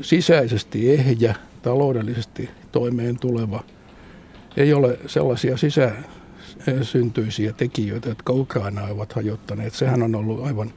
sisäisesti 0.00 0.92
ehjä, 0.92 1.34
taloudellisesti 1.62 2.50
toimeen 2.72 3.18
tuleva. 3.18 3.64
Ei 4.56 4.72
ole 4.72 4.98
sellaisia 5.06 5.56
sisäsyntyisiä 5.56 7.52
tekijöitä, 7.52 8.08
jotka 8.08 8.32
Ukraina 8.32 8.82
ovat 8.82 9.12
hajottaneet. 9.12 9.74
Sehän 9.74 10.02
on 10.02 10.14
ollut 10.14 10.46
aivan 10.46 10.72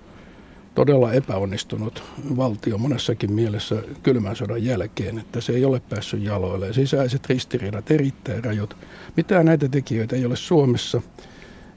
todella 0.75 1.13
epäonnistunut 1.13 2.03
valtio 2.38 2.77
monessakin 2.77 3.31
mielessä 3.31 3.75
kylmän 4.03 4.36
sodan 4.36 4.63
jälkeen, 4.63 5.19
että 5.19 5.41
se 5.41 5.53
ei 5.53 5.65
ole 5.65 5.81
päässyt 5.89 6.23
jaloille. 6.23 6.73
Sisäiset 6.73 7.25
ristiriidat 7.25 7.91
erittäin 7.91 8.43
rajut. 8.43 8.77
Mitään 9.17 9.45
näitä 9.45 9.69
tekijöitä 9.69 10.15
ei 10.15 10.25
ole 10.25 10.36
Suomessa, 10.36 11.01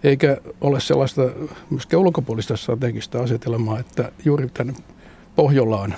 eikä 0.04 0.36
ole 0.60 0.80
sellaista 0.80 1.22
myöskään 1.70 2.00
ulkopuolista 2.00 2.56
strategista 2.56 3.22
asetelmaa, 3.22 3.78
että 3.78 4.12
juuri 4.24 4.48
tänne 4.48 4.74
Pohjolaan 5.36 5.94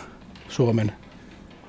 Suomen 0.48 0.92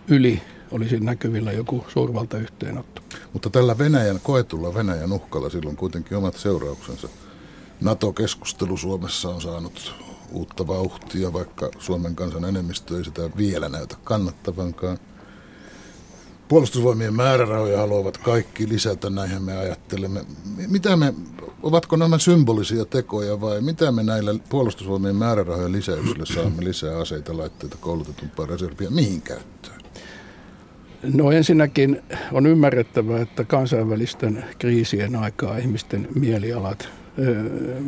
yli 0.07 0.41
olisi 0.71 0.99
näkyvillä 0.99 1.51
joku 1.51 1.85
suurvaltayhteenotto. 1.87 3.01
Mutta 3.33 3.49
tällä 3.49 3.77
Venäjän 3.77 4.19
koetulla 4.23 4.73
Venäjän 4.73 5.11
uhkalla 5.11 5.49
silloin 5.49 5.75
kuitenkin 5.75 6.17
omat 6.17 6.35
seurauksensa. 6.35 7.09
NATO-keskustelu 7.81 8.77
Suomessa 8.77 9.29
on 9.29 9.41
saanut 9.41 9.95
uutta 10.31 10.67
vauhtia, 10.67 11.33
vaikka 11.33 11.69
Suomen 11.79 12.15
kansan 12.15 12.45
enemmistö 12.45 12.97
ei 12.97 13.03
sitä 13.03 13.29
vielä 13.37 13.69
näytä 13.69 13.95
kannattavankaan. 14.03 14.97
Puolustusvoimien 16.51 17.13
määrärahoja 17.13 17.77
haluavat 17.77 18.17
kaikki 18.17 18.69
lisätä, 18.69 19.09
näinhän 19.09 19.43
me 19.43 19.57
ajattelemme. 19.57 20.21
Mitä 20.67 20.97
me, 20.97 21.13
ovatko 21.63 21.95
nämä 21.95 22.17
symbolisia 22.17 22.85
tekoja 22.85 23.41
vai 23.41 23.61
mitä 23.61 23.91
me 23.91 24.03
näillä 24.03 24.35
puolustusvoimien 24.49 25.15
määrärahojen 25.15 25.71
lisäyksillä 25.71 26.25
saamme 26.25 26.63
lisää 26.63 26.97
aseita, 26.97 27.37
laitteita, 27.37 27.77
koulutetumpaa 27.81 28.45
reserviä, 28.45 28.89
mihin 28.89 29.21
käyttöön? 29.21 29.81
No 31.13 31.31
ensinnäkin 31.31 32.01
on 32.31 32.45
ymmärrettävää, 32.45 33.21
että 33.21 33.43
kansainvälisten 33.43 34.45
kriisien 34.59 35.15
aikaa 35.15 35.57
ihmisten 35.57 36.07
mielialat 36.15 36.89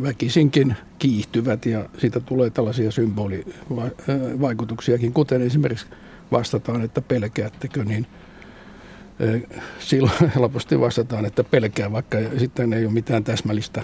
väkisinkin 0.01 0.75
kiihtyvät 0.99 1.65
ja 1.65 1.89
siitä 1.97 2.19
tulee 2.19 2.49
tällaisia 2.49 2.91
symbolivaikutuksiakin, 2.91 5.13
kuten 5.13 5.41
esimerkiksi 5.41 5.85
vastataan, 6.31 6.81
että 6.81 7.01
pelkäättekö, 7.01 7.83
niin 7.83 8.07
silloin 9.79 10.13
helposti 10.35 10.79
vastataan, 10.79 11.25
että 11.25 11.43
pelkää, 11.43 11.91
vaikka 11.91 12.17
sitten 12.37 12.73
ei 12.73 12.85
ole 12.85 12.93
mitään 12.93 13.23
täsmällistä 13.23 13.83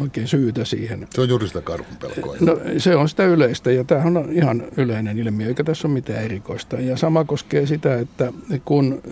oikein 0.00 0.28
syytä 0.28 0.64
siihen. 0.64 1.08
Se 1.10 1.20
on 1.20 1.28
juuri 1.28 1.48
sitä 1.48 1.60
karhun 1.60 1.96
pelkoa. 2.00 2.36
No, 2.40 2.58
se 2.78 2.96
on 2.96 3.08
sitä 3.08 3.24
yleistä 3.24 3.70
ja 3.70 3.84
tämä 3.84 4.02
on 4.04 4.28
ihan 4.32 4.62
yleinen 4.76 5.18
ilmiö, 5.18 5.48
eikä 5.48 5.64
tässä 5.64 5.88
ole 5.88 5.94
mitään 5.94 6.24
erikoista. 6.24 6.76
Ja 6.76 6.96
sama 6.96 7.24
koskee 7.24 7.66
sitä, 7.66 7.98
että 7.98 8.32
kun 8.64 9.02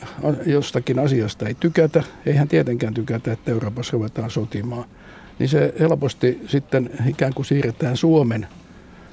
jostakin 0.47 0.99
asiasta 0.99 1.49
ei 1.49 1.55
tykätä, 1.61 2.03
eihän 2.27 2.49
tietenkään 2.49 2.95
tykätä, 2.95 3.33
että 3.33 3.51
Euroopassa 3.51 3.93
ruvetaan 3.93 4.31
sotimaan– 4.31 4.85
niin 5.39 5.49
se 5.49 5.75
helposti 5.81 6.41
sitten 6.47 6.91
ikään 7.07 7.35
kuin 7.35 7.47
siirretään 7.47 7.97
Suomen 7.97 8.47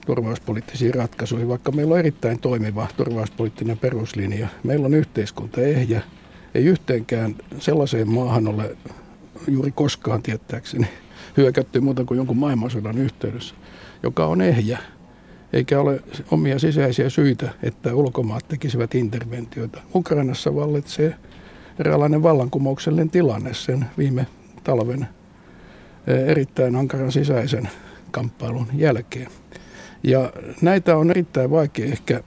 turvallisuuspoliittisiin 0.05 0.93
ratkaisuihin, 0.93 1.47
vaikka 1.47 1.71
meillä 1.71 1.93
on 1.93 1.99
erittäin 1.99 2.39
toimiva 2.39 2.87
turvallisuuspoliittinen 2.97 3.77
peruslinja. 3.77 4.47
Meillä 4.63 4.85
on 4.85 4.93
yhteiskunta 4.93 5.61
ehjä. 5.61 6.01
Ei 6.55 6.65
yhteenkään 6.65 7.35
sellaiseen 7.59 8.09
maahan 8.09 8.47
ole 8.47 8.77
juuri 9.47 9.71
koskaan 9.71 10.21
tietääkseni 10.21 10.87
hyökätty 11.37 11.79
muuta 11.79 12.05
kuin 12.05 12.17
jonkun 12.17 12.37
maailmansodan 12.37 12.97
yhteydessä, 12.97 13.55
joka 14.03 14.25
on 14.25 14.41
ehjä. 14.41 14.79
Eikä 15.53 15.81
ole 15.81 15.99
omia 16.31 16.59
sisäisiä 16.59 17.09
syitä, 17.09 17.49
että 17.63 17.95
ulkomaat 17.95 18.47
tekisivät 18.47 18.95
interventioita. 18.95 19.81
Ukrainassa 19.95 20.55
vallitsee 20.55 21.15
eräänlainen 21.79 22.23
vallankumouksellinen 22.23 23.09
tilanne 23.09 23.53
sen 23.53 23.85
viime 23.97 24.27
talven 24.63 25.07
erittäin 26.27 26.75
ankaran 26.75 27.11
sisäisen 27.11 27.69
kamppailun 28.11 28.67
jälkeen. 28.73 29.27
Ja 30.03 30.33
näitä 30.61 30.97
on 30.97 31.11
erittäin 31.11 31.51
vaikea 31.51 31.85
ehkä 31.85 32.23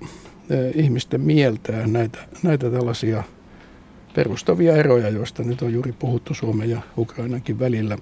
ihmisten 0.74 1.20
mieltää, 1.20 1.86
näitä, 1.86 2.18
näitä 2.42 2.70
tällaisia 2.70 3.22
perustavia 4.14 4.76
eroja, 4.76 5.08
joista 5.08 5.42
nyt 5.42 5.62
on 5.62 5.72
juuri 5.72 5.92
puhuttu 5.92 6.34
Suomen 6.34 6.70
ja 6.70 6.80
Ukrainankin 6.98 7.58
välillä. 7.58 7.98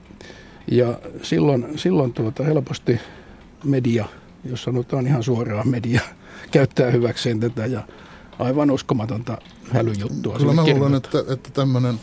Ja 0.70 0.98
silloin, 1.22 1.66
silloin 1.77 2.12
tuota 2.12 2.44
helposti 2.44 3.01
media, 3.64 4.05
jos 4.44 4.64
sanotaan 4.64 5.07
ihan 5.07 5.22
suoraan 5.22 5.68
media, 5.68 6.01
käyttää 6.51 6.90
hyväkseen 6.90 7.40
tätä 7.40 7.66
ja 7.66 7.83
aivan 8.38 8.70
uskomatonta 8.70 9.38
hälyjuttua. 9.70 10.37
Kyllä 10.38 10.53
mä 10.53 10.64
luulen, 10.64 10.94
että, 10.94 11.18
että 11.29 11.51
tämmöinen 11.51 11.94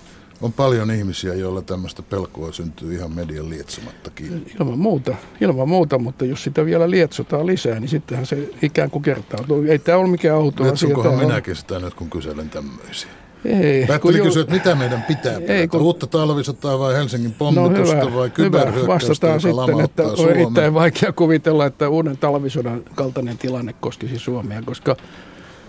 On 0.42 0.54
paljon 0.54 0.92
ihmisiä, 0.92 1.34
joilla 1.34 1.62
tämmöistä 1.62 2.02
pelkoa 2.02 2.52
syntyy 2.52 2.94
ihan 2.94 3.12
median 3.12 3.50
lietsomattakin. 3.50 4.46
Ilman 4.60 4.80
muuta, 4.80 5.16
ilman 5.42 5.70
muuta, 5.70 5.98
mutta 5.98 6.26
jos 6.26 6.44
sitä 6.44 6.66
vielä 6.66 6.90
lietsotaan 6.90 7.46
lisää, 7.46 7.80
niin 7.80 7.90
sittenhän 7.90 8.26
se 8.26 8.50
ikään 8.62 8.92
kuin 8.92 9.04
kertautuu. 9.04 9.64
Ei 9.64 9.80
tämä 9.80 9.98
ole 9.98 10.08
mikään 10.08 10.36
auto 10.36 10.64
asia. 10.72 10.96
minäkin 11.20 11.56
sitä 11.56 11.80
nyt, 11.80 11.94
kun 11.94 12.10
kyselen 12.10 12.50
tämmöisiä? 12.50 13.10
Ei. 13.46 13.86
Päättelin 13.86 14.24
kysyä, 14.24 14.42
että 14.42 14.54
mitä 14.54 14.76
meidän 14.76 15.04
pitää 15.04 15.38
ei, 15.48 15.68
kun... 15.68 15.82
Uutta 15.82 16.08
talvisotaa 16.08 16.80
vai 16.80 16.94
Helsingin 16.94 17.34
pommitusta 17.34 17.96
no 17.96 18.06
hyvä, 18.06 18.16
vai 18.16 18.30
kyberhyökkäystä, 18.30 18.88
Vastataan 18.88 19.42
sitten, 19.42 19.86
että 19.86 20.04
on 20.04 20.18
Suomen. 20.18 20.36
erittäin 20.36 20.74
vaikea 20.74 21.12
kuvitella, 21.12 21.66
että 21.66 21.90
uuden 21.90 22.18
talvisodan 22.18 22.84
kaltainen 22.96 23.38
tilanne 23.38 23.74
koskisi 23.80 24.20
Suomea, 24.20 24.62
koska 24.66 24.96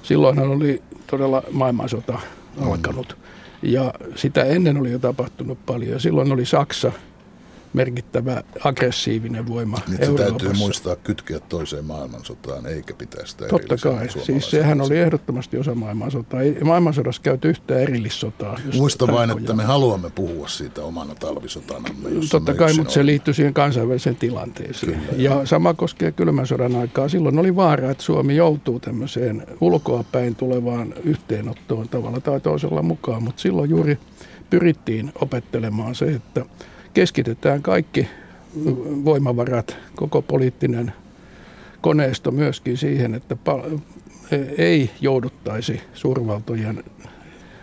silloinhan 0.02 0.48
oli 0.48 0.82
todella 1.06 1.42
maailmansota 1.50 2.20
alkanut. 2.60 3.16
Ja 3.62 3.94
sitä 4.14 4.44
ennen 4.44 4.76
oli 4.76 4.92
jo 4.92 4.98
tapahtunut 4.98 5.58
paljon. 5.66 6.00
Silloin 6.00 6.32
oli 6.32 6.44
Saksa– 6.46 6.92
merkittävä 7.72 8.42
aggressiivinen 8.64 9.48
voima 9.48 9.78
Nyt 9.88 10.04
se 10.04 10.12
täytyy 10.12 10.52
muistaa 10.52 10.96
kytkeä 10.96 11.40
toiseen 11.40 11.84
maailmansotaan, 11.84 12.66
eikä 12.66 12.94
pitää 12.94 13.26
sitä 13.26 13.48
Totta 13.48 13.76
kai, 13.76 14.08
siis 14.08 14.50
sehän 14.50 14.80
oli 14.80 14.98
ehdottomasti 14.98 15.58
osa 15.58 15.74
maailmansotaa. 15.74 16.40
Ei 16.40 16.64
maailmansodassa 16.64 17.22
käyty 17.22 17.48
yhtään 17.48 17.80
erillissotaa. 17.80 18.58
Muista 18.74 19.06
vain, 19.06 19.30
että 19.30 19.52
me 19.52 19.64
haluamme 19.64 20.10
puhua 20.10 20.48
siitä 20.48 20.82
omana 20.82 21.14
talvisotanamme. 21.14 22.08
Totta 22.30 22.54
kai, 22.54 22.74
mutta 22.74 22.92
se 22.92 23.06
liittyy 23.06 23.34
siihen 23.34 23.54
kansainväliseen 23.54 24.16
tilanteeseen. 24.16 24.92
Kyllä, 24.92 25.22
ja 25.22 25.46
sama 25.46 25.74
koskee 25.74 26.12
kylmän 26.12 26.46
sodan 26.46 26.76
aikaa. 26.76 27.08
Silloin 27.08 27.38
oli 27.38 27.56
vaara, 27.56 27.90
että 27.90 28.04
Suomi 28.04 28.36
joutuu 28.36 28.80
tämmöiseen 28.80 29.46
ulkoapäin 29.60 30.34
tulevaan 30.34 30.94
yhteenottoon 31.04 31.88
tavalla 31.88 32.20
tai 32.20 32.40
toisella 32.40 32.82
mukaan, 32.82 33.22
mutta 33.22 33.42
silloin 33.42 33.70
juuri 33.70 33.98
pyrittiin 34.50 35.12
opettelemaan 35.20 35.94
se, 35.94 36.04
että 36.04 36.44
keskitetään 36.94 37.62
kaikki 37.62 38.08
voimavarat, 39.04 39.76
koko 39.94 40.22
poliittinen 40.22 40.92
koneisto 41.80 42.30
myöskin 42.30 42.76
siihen, 42.76 43.14
että 43.14 43.36
ei 44.58 44.90
jouduttaisi 45.00 45.80
suurvaltojen 45.94 46.84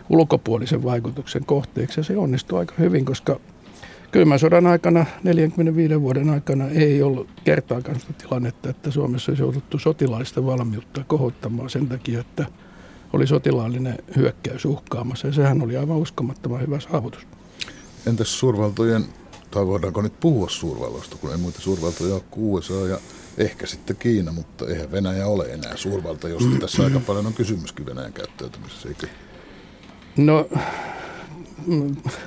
ulkopuolisen 0.09 0.83
vaikutuksen 0.83 1.45
kohteeksi. 1.45 1.99
Ja 1.99 2.03
se 2.03 2.17
onnistui 2.17 2.59
aika 2.59 2.73
hyvin, 2.79 3.05
koska 3.05 3.39
kylmän 4.11 4.39
sodan 4.39 4.67
aikana, 4.67 5.05
45 5.23 6.01
vuoden 6.01 6.29
aikana, 6.29 6.67
ei 6.67 7.01
ollut 7.01 7.27
kertaakaan 7.43 7.99
sitä 7.99 8.13
tilannetta, 8.13 8.69
että 8.69 8.91
Suomessa 8.91 9.31
olisi 9.31 9.43
jouduttu 9.43 9.79
sotilaallista 9.79 10.45
valmiutta 10.45 11.03
kohottamaan 11.07 11.69
sen 11.69 11.87
takia, 11.87 12.19
että 12.19 12.45
oli 13.13 13.27
sotilaallinen 13.27 13.97
hyökkäys 14.15 14.65
uhkaamassa. 14.65 15.27
Ja 15.27 15.33
sehän 15.33 15.61
oli 15.61 15.77
aivan 15.77 15.97
uskomattoman 15.97 16.61
hyvä 16.61 16.79
saavutus. 16.79 17.27
Entäs 18.07 18.39
suurvaltojen, 18.39 19.05
tai 19.51 19.67
voidaanko 19.67 20.01
nyt 20.01 20.19
puhua 20.19 20.49
suurvalloista, 20.49 21.15
kun 21.15 21.31
ei 21.31 21.37
muita 21.37 21.61
suurvaltoja 21.61 22.13
ole 22.13 22.23
USA 22.35 22.73
ja 22.73 22.97
ehkä 23.37 23.65
sitten 23.65 23.95
Kiina, 23.95 24.31
mutta 24.31 24.67
eihän 24.67 24.91
Venäjä 24.91 25.27
ole 25.27 25.45
enää 25.45 25.75
suurvalta, 25.75 26.29
josta 26.29 26.59
tässä 26.59 26.83
aika 26.83 26.99
paljon 26.99 27.25
on 27.25 27.33
kysymyskin 27.33 27.85
Venäjän 27.85 28.13
käyttäytymisessä, 28.13 28.89
eikö? 28.89 29.07
No, 30.17 30.49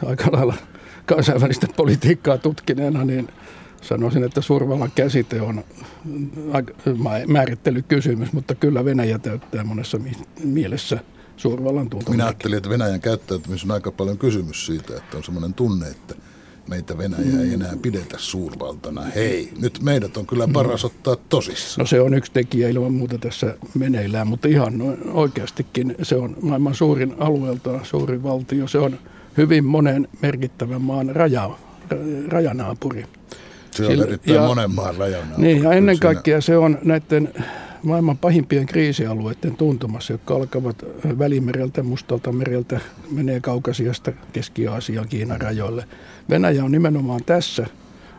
aika 0.06 0.32
lailla 0.32 0.54
kansainvälistä 1.06 1.66
politiikkaa 1.76 2.38
tutkineena, 2.38 3.04
niin 3.04 3.28
sanoisin, 3.82 4.24
että 4.24 4.40
suurvallan 4.40 4.92
käsite 4.94 5.40
on 5.40 5.64
määrittelykysymys, 7.26 8.32
mutta 8.32 8.54
kyllä 8.54 8.84
Venäjä 8.84 9.18
täyttää 9.18 9.64
monessa 9.64 9.98
mielessä– 10.44 10.98
suurvallan 11.40 11.90
tuntomerkki. 11.90 12.10
Minä 12.10 12.24
ajattelin, 12.24 12.56
että 12.56 12.70
Venäjän 12.70 13.00
käyttäytymisessä 13.00 13.66
on 13.66 13.70
aika 13.70 13.92
paljon 13.92 14.18
kysymys 14.18 14.66
siitä, 14.66 14.96
että 14.96 15.16
on 15.16 15.24
semmoinen 15.24 15.54
tunne, 15.54 15.86
että 15.86 16.14
meitä 16.68 16.98
Venäjä 16.98 17.40
ei 17.40 17.54
enää 17.54 17.76
pidetä 17.82 18.16
suurvaltana. 18.18 19.02
Hei, 19.02 19.52
nyt 19.60 19.78
meidät 19.82 20.16
on 20.16 20.26
kyllä 20.26 20.48
paras 20.52 20.84
ottaa 20.84 21.16
tosissaan. 21.16 21.82
No 21.82 21.86
se 21.86 22.00
on 22.00 22.14
yksi 22.14 22.32
tekijä 22.32 22.68
ilman 22.68 22.92
muuta 22.92 23.18
tässä 23.18 23.54
meneillään, 23.74 24.26
mutta 24.26 24.48
ihan 24.48 24.98
oikeastikin 25.12 25.94
se 26.02 26.16
on 26.16 26.36
maailman 26.42 26.74
suurin 26.74 27.14
alueelta 27.18 27.80
suurin 27.82 28.22
valtio. 28.22 28.68
Se 28.68 28.78
on 28.78 28.98
hyvin 29.36 29.64
monen 29.64 30.08
merkittävän 30.22 30.82
maan 30.82 31.16
raja, 31.16 31.50
rajanaapuri. 32.28 33.06
Se 33.70 33.86
on 33.86 33.92
erittäin 33.92 34.34
ja, 34.34 34.46
monen 34.46 34.70
maan 34.70 34.96
rajanaapuri. 34.96 35.42
Niin, 35.42 35.62
ja 35.62 35.72
ennen 35.72 35.98
kaikkea 35.98 36.40
se 36.40 36.56
on 36.56 36.78
näiden 36.84 37.34
maailman 37.82 38.18
pahimpien 38.18 38.66
kriisialueiden 38.66 39.56
tuntumassa, 39.56 40.12
jotka 40.12 40.34
alkavat 40.34 40.84
Välimereltä, 41.18 41.82
Mustalta 41.82 42.32
mereltä, 42.32 42.80
menee 43.10 43.40
Kaukasiasta 43.40 44.12
Keski-Aasian, 44.32 45.08
Kiinan 45.08 45.40
rajoille. 45.40 45.84
Venäjä 46.30 46.64
on 46.64 46.72
nimenomaan 46.72 47.24
tässä 47.26 47.66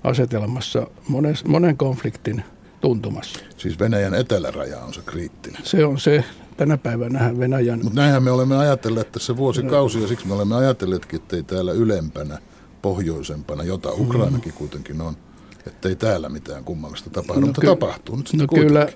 asetelmassa 0.04 0.88
monen, 1.08 1.36
monen 1.47 1.78
konfliktin 1.78 2.43
tuntumassa. 2.82 3.39
Siis 3.58 3.80
Venäjän 3.80 4.13
eteläraja 4.13 4.80
on 4.80 4.93
se 4.93 5.02
kriittinen. 5.06 5.62
Se 5.63 5.86
on 5.86 6.00
se. 6.00 6.24
Tänä 6.58 6.78
päivänä 6.78 7.39
Venäjän... 7.39 7.80
Mutta 7.84 8.02
näinhän 8.02 8.24
me 8.24 8.32
olemme 8.32 8.58
ajatelleet 8.58 9.12
tässä 9.12 9.38
vuosikausia, 9.38 10.08
siksi 10.08 10.28
me 10.28 10.34
olemme 10.34 10.56
ajatelleetkin, 10.56 11.19
että 11.19 11.36
ei 11.36 11.43
täällä 11.43 11.71
ylempänä, 11.71 12.38
pohjoisempana, 12.82 13.63
jota 13.63 13.89
Ukrainakin 13.91 14.54
kuitenkin 14.54 15.02
on, 15.02 15.15
että 15.67 15.89
ei 15.89 15.95
täällä 15.95 16.30
mitään 16.30 16.63
kummallista 16.63 17.10
tapahdu, 17.10 17.41
no, 17.41 17.47
mutta 17.47 17.62
ky- 17.62 17.67
tapahtuu 17.67 18.15
nyt 18.15 18.34
no 18.34 18.47
kyllä, 18.56 18.88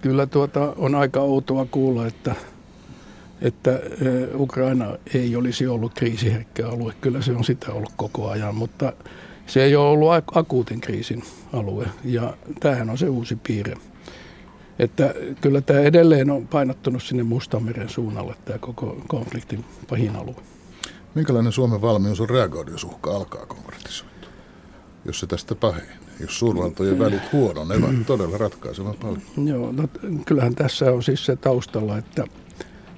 kyllä 0.00 0.26
tuota 0.26 0.74
on 0.76 0.94
aika 0.94 1.20
outoa 1.20 1.66
kuulla, 1.70 2.06
että, 2.06 2.34
että 3.40 3.80
Ukraina 4.34 4.96
ei 5.14 5.36
olisi 5.36 5.66
ollut 5.66 5.94
kriisiherkkä 5.94 6.68
alue. 6.68 6.94
Kyllä 7.00 7.22
se 7.22 7.32
on 7.32 7.44
sitä 7.44 7.72
ollut 7.72 7.92
koko 7.96 8.28
ajan, 8.28 8.54
mutta 8.54 8.92
se 9.46 9.64
ei 9.64 9.76
ole 9.76 9.88
ollut 9.88 10.08
akuutin 10.34 10.80
kriisin 10.80 11.22
alue 11.52 11.86
ja 12.04 12.36
tämähän 12.60 12.90
on 12.90 12.98
se 12.98 13.08
uusi 13.08 13.36
piirre. 13.36 13.76
Että 14.78 15.14
kyllä 15.40 15.60
tämä 15.60 15.80
edelleen 15.80 16.30
on 16.30 16.46
painottunut 16.46 17.02
sinne 17.02 17.22
Mustanmeren 17.22 17.88
suunnalle 17.88 18.34
tämä 18.44 18.58
koko 18.58 18.96
konfliktin 19.08 19.64
pahin 19.90 20.16
alue. 20.16 20.36
Minkälainen 21.14 21.52
Suomen 21.52 21.82
valmius 21.82 22.20
on 22.20 22.30
reagoida, 22.30 22.70
jos 22.70 22.84
uhka 22.84 23.16
alkaa 23.16 23.46
konkretisoitua? 23.46 24.11
Jos 25.04 25.20
se 25.20 25.26
tästä 25.26 25.54
pahenee? 25.54 26.02
jos 26.20 26.38
suurvaltojen 26.38 26.98
välit 26.98 27.32
huononevat 27.32 28.06
todella 28.06 28.38
ratkaisevan 28.38 28.94
paljon. 28.94 29.22
Joo, 29.44 29.72
no, 29.72 29.88
kyllähän 30.26 30.54
tässä 30.54 30.92
on 30.92 31.02
siis 31.02 31.26
se 31.26 31.36
taustalla, 31.36 31.98
että 31.98 32.24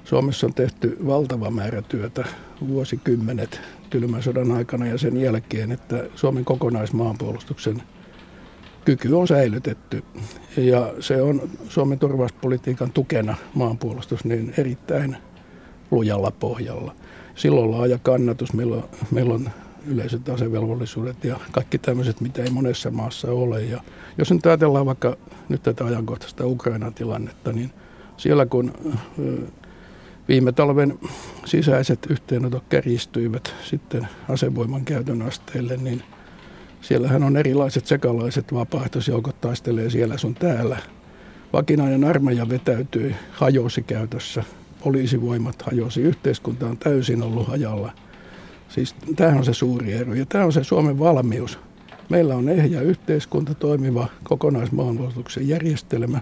Suomessa 0.03 0.47
on 0.47 0.53
tehty 0.53 0.97
valtava 1.05 1.51
määrä 1.51 1.81
työtä 1.81 2.25
vuosikymmenet 2.67 3.61
kylmän 3.89 4.23
sodan 4.23 4.51
aikana 4.51 4.87
ja 4.87 4.97
sen 4.97 5.17
jälkeen, 5.17 5.71
että 5.71 6.03
Suomen 6.15 6.45
kokonaismaanpuolustuksen 6.45 7.83
kyky 8.85 9.13
on 9.13 9.27
säilytetty. 9.27 10.03
Ja 10.57 10.93
se 10.99 11.21
on 11.21 11.49
Suomen 11.69 11.99
turvallisuuspolitiikan 11.99 12.91
tukena 12.91 13.35
maanpuolustus 13.53 14.25
niin 14.25 14.53
erittäin 14.57 15.17
lujalla 15.91 16.31
pohjalla. 16.31 16.95
Silloin 17.35 17.71
laaja 17.71 17.97
kannatus. 17.97 18.53
Meillä 18.53 18.75
on, 18.75 18.83
meillä 19.11 19.33
on 19.33 19.49
yleiset 19.87 20.29
asevelvollisuudet 20.29 21.23
ja 21.23 21.39
kaikki 21.51 21.77
tämmöiset, 21.77 22.21
mitä 22.21 22.43
ei 22.43 22.49
monessa 22.49 22.91
maassa 22.91 23.31
ole. 23.31 23.63
Ja 23.63 23.81
jos 24.17 24.31
nyt 24.31 24.45
ajatellaan 24.45 24.85
vaikka 24.85 25.17
nyt 25.49 25.63
tätä 25.63 25.85
ajankohtaista 25.85 26.45
Ukrainan 26.45 26.93
tilannetta, 26.93 27.51
niin 27.51 27.71
siellä 28.17 28.45
kun 28.45 28.73
viime 30.27 30.51
talven 30.51 30.99
sisäiset 31.45 31.99
yhteenotot 32.09 32.63
kärjistyivät 32.69 33.53
sitten 33.63 34.07
asevoiman 34.29 34.85
käytön 34.85 35.21
asteelle, 35.21 35.77
niin 35.77 36.03
siellähän 36.81 37.23
on 37.23 37.37
erilaiset 37.37 37.85
sekalaiset 37.85 38.53
vapaaehtoisjoukot 38.53 39.41
taistelee 39.41 39.89
siellä 39.89 40.17
sun 40.17 40.35
täällä. 40.35 40.77
Vakinainen 41.53 42.03
armeija 42.03 42.49
vetäytyi, 42.49 43.15
hajosi 43.31 43.83
käytössä, 43.83 44.43
poliisivoimat 44.83 45.61
hajosi, 45.61 46.01
yhteiskunta 46.01 46.67
on 46.67 46.77
täysin 46.77 47.23
ollut 47.23 47.47
hajalla– 47.47 47.91
Siis 48.69 48.95
tämä 49.15 49.37
on 49.37 49.45
se 49.45 49.53
suuri 49.53 49.93
ero 49.93 50.13
ja 50.13 50.25
tämä 50.25 50.45
on 50.45 50.53
se 50.53 50.63
Suomen 50.63 50.99
valmius. 50.99 51.59
Meillä 52.09 52.35
on 52.35 52.49
ehjä 52.49 52.81
yhteiskunta, 52.81 53.53
toimiva 53.53 54.07
kokonaismaanpuolustuksen 54.23 55.47
järjestelmä, 55.47 56.21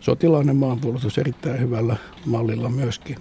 sotilainen 0.00 0.56
maanpuolustus 0.56 1.18
erittäin 1.18 1.60
hyvällä 1.60 1.96
mallilla 2.26 2.68
myöskin. 2.68 3.16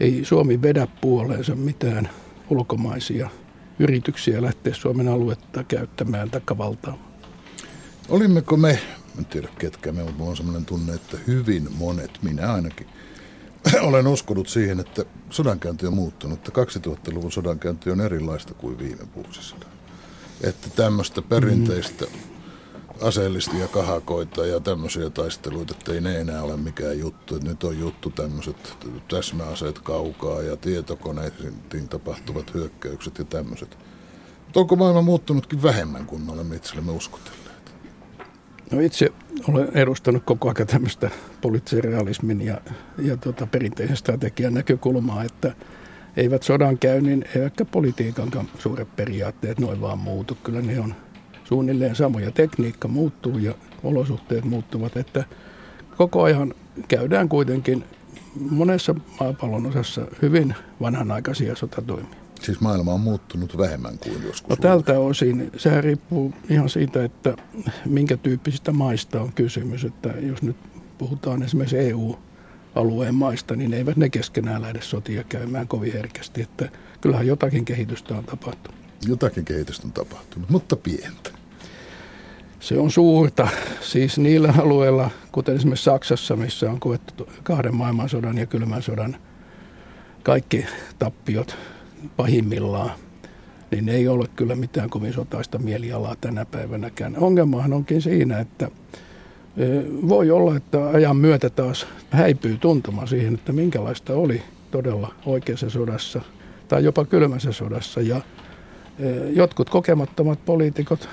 Ei 0.00 0.24
Suomi 0.24 0.62
vedä 0.62 0.86
puoleensa 1.00 1.54
mitään 1.54 2.08
ulkomaisia 2.50 3.30
yrityksiä 3.78 4.42
lähteä 4.42 4.74
Suomen 4.74 5.08
aluetta 5.08 5.64
käyttämään 5.64 6.30
takavaltaa. 6.30 6.98
Olimmeko 8.08 8.56
me, 8.56 8.78
en 9.18 9.24
tiedä 9.24 9.48
ketkä 9.58 9.92
me, 9.92 10.02
mutta 10.02 10.24
on 10.24 10.36
sellainen 10.36 10.64
tunne, 10.64 10.94
että 10.94 11.16
hyvin 11.26 11.68
monet, 11.78 12.18
minä 12.22 12.52
ainakin, 12.52 12.86
olen 13.88 14.06
uskonut 14.06 14.48
siihen, 14.48 14.80
että 14.80 15.04
sodankäynti 15.30 15.86
on 15.86 15.94
muuttunut, 15.94 16.48
että 16.48 16.62
2000-luvun 16.88 17.32
sodankäynti 17.32 17.90
on 17.90 18.00
erilaista 18.00 18.54
kuin 18.54 18.78
viime 18.78 19.02
vuosisadan. 19.16 19.70
Että 20.40 20.70
tämmöistä 20.70 21.22
perinteistä 21.22 22.06
aseellisia 23.02 23.68
kahakoita 23.68 24.46
ja 24.46 24.60
tämmöisiä 24.60 25.10
taisteluita, 25.10 25.74
että 25.78 25.92
ei 25.92 26.00
ne 26.00 26.20
enää 26.20 26.42
ole 26.42 26.56
mikään 26.56 26.98
juttu. 26.98 27.36
Että 27.36 27.48
nyt 27.48 27.64
on 27.64 27.78
juttu 27.78 28.10
tämmöiset 28.10 28.76
täsmäaseet 29.08 29.78
kaukaa 29.78 30.42
ja 30.42 30.56
tietokoneisiin 30.56 31.88
tapahtuvat 31.90 32.54
hyökkäykset 32.54 33.18
ja 33.18 33.24
tämmöiset. 33.24 33.78
Mutta 34.44 34.60
onko 34.60 34.76
maailma 34.76 35.02
muuttunutkin 35.02 35.62
vähemmän 35.62 36.06
kuin 36.06 36.22
me 36.22 36.32
olemme 36.32 36.56
itsellemme 36.56 36.92
uskotelleet? 36.92 37.49
No 38.72 38.80
itse 38.80 39.12
olen 39.48 39.68
edustanut 39.74 40.22
koko 40.24 40.48
ajan 40.48 40.66
tämmöistä 40.66 41.10
poliittisen 41.40 41.84
realismin 41.84 42.40
ja, 42.40 42.60
ja 42.98 43.16
tota, 43.16 43.46
perinteisen 43.46 43.96
strategian 43.96 44.54
näkökulmaa, 44.54 45.24
että 45.24 45.52
eivät 46.16 46.42
sodan 46.42 46.78
käynnin 46.78 47.24
eivätkä 47.36 47.64
politiikankaan 47.64 48.48
suuret 48.58 48.96
periaatteet 48.96 49.60
noin 49.60 49.80
vaan 49.80 49.98
muutu. 49.98 50.38
Kyllä 50.44 50.60
ne 50.60 50.80
on 50.80 50.94
suunnilleen 51.44 51.96
samoja. 51.96 52.30
Tekniikka 52.30 52.88
muuttuu 52.88 53.38
ja 53.38 53.54
olosuhteet 53.82 54.44
muuttuvat, 54.44 54.96
että 54.96 55.24
koko 55.96 56.22
ajan 56.22 56.54
käydään 56.88 57.28
kuitenkin 57.28 57.84
monessa 58.50 58.94
maapallon 59.20 59.66
osassa 59.66 60.06
hyvin 60.22 60.54
vanhanaikaisia 60.80 61.56
sotatoimia. 61.56 62.19
Siis 62.42 62.60
maailma 62.60 62.94
on 62.94 63.00
muuttunut 63.00 63.58
vähemmän 63.58 63.98
kuin 63.98 64.22
joskus. 64.22 64.48
No 64.48 64.56
tältä 64.56 64.98
osin 64.98 65.50
sehän 65.56 65.84
riippuu 65.84 66.34
ihan 66.50 66.68
siitä, 66.68 67.04
että 67.04 67.36
minkä 67.86 68.16
tyyppisistä 68.16 68.72
maista 68.72 69.20
on 69.20 69.32
kysymys. 69.32 69.84
Että 69.84 70.08
jos 70.08 70.42
nyt 70.42 70.56
puhutaan 70.98 71.42
esimerkiksi 71.42 71.78
EU-alueen 71.78 73.14
maista, 73.14 73.56
niin 73.56 73.74
eivät 73.74 73.96
ne 73.96 74.08
keskenään 74.08 74.62
lähde 74.62 74.80
sotia 74.82 75.24
käymään 75.24 75.68
kovin 75.68 75.92
herkästi. 75.92 76.42
Että 76.42 76.68
kyllähän 77.00 77.26
jotakin 77.26 77.64
kehitystä 77.64 78.14
on 78.14 78.24
tapahtunut. 78.24 78.80
Jotakin 79.06 79.44
kehitystä 79.44 79.86
on 79.86 79.92
tapahtunut, 79.92 80.50
mutta 80.50 80.76
pientä. 80.76 81.30
Se 82.60 82.78
on 82.78 82.90
suurta. 82.90 83.48
Siis 83.80 84.18
niillä 84.18 84.54
alueilla, 84.58 85.10
kuten 85.32 85.56
esimerkiksi 85.56 85.84
Saksassa, 85.84 86.36
missä 86.36 86.70
on 86.70 86.80
koettu 86.80 87.28
kahden 87.42 87.74
maailmansodan 87.74 88.38
ja 88.38 88.46
kylmän 88.46 88.82
sodan 88.82 89.16
kaikki 90.22 90.66
tappiot 90.98 91.56
pahimmillaan, 92.16 92.90
niin 93.70 93.88
ei 93.88 94.08
ole 94.08 94.26
kyllä 94.36 94.54
mitään 94.54 94.90
kovin 94.90 95.12
sotaista 95.12 95.58
mielialaa 95.58 96.16
tänä 96.20 96.44
päivänäkään. 96.44 97.16
Ongelmahan 97.18 97.72
onkin 97.72 98.02
siinä, 98.02 98.38
että 98.38 98.70
voi 100.08 100.30
olla, 100.30 100.56
että 100.56 100.88
ajan 100.88 101.16
myötä 101.16 101.50
taas 101.50 101.86
häipyy 102.10 102.58
tuntuma 102.58 103.06
siihen, 103.06 103.34
että 103.34 103.52
minkälaista 103.52 104.14
oli 104.14 104.42
todella 104.70 105.14
oikeassa 105.26 105.70
sodassa 105.70 106.20
tai 106.68 106.84
jopa 106.84 107.04
kylmässä 107.04 107.52
sodassa. 107.52 108.00
Ja 108.00 108.20
jotkut 109.32 109.70
kokemattomat 109.70 110.44
poliitikot, 110.44 111.08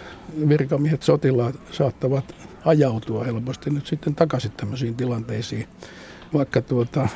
virkamiehet, 0.50 1.04
sotilaat 1.04 1.56
saattavat 1.72 2.36
ajautua 2.66 3.24
helposti 3.24 3.70
nyt 3.70 3.88
sitten 3.88 4.16
takaisin 4.16 4.52
tämmöisiin 4.58 4.96
tilanteisiin, 4.96 5.68
vaikka 6.34 6.62
tuota, 6.62 7.08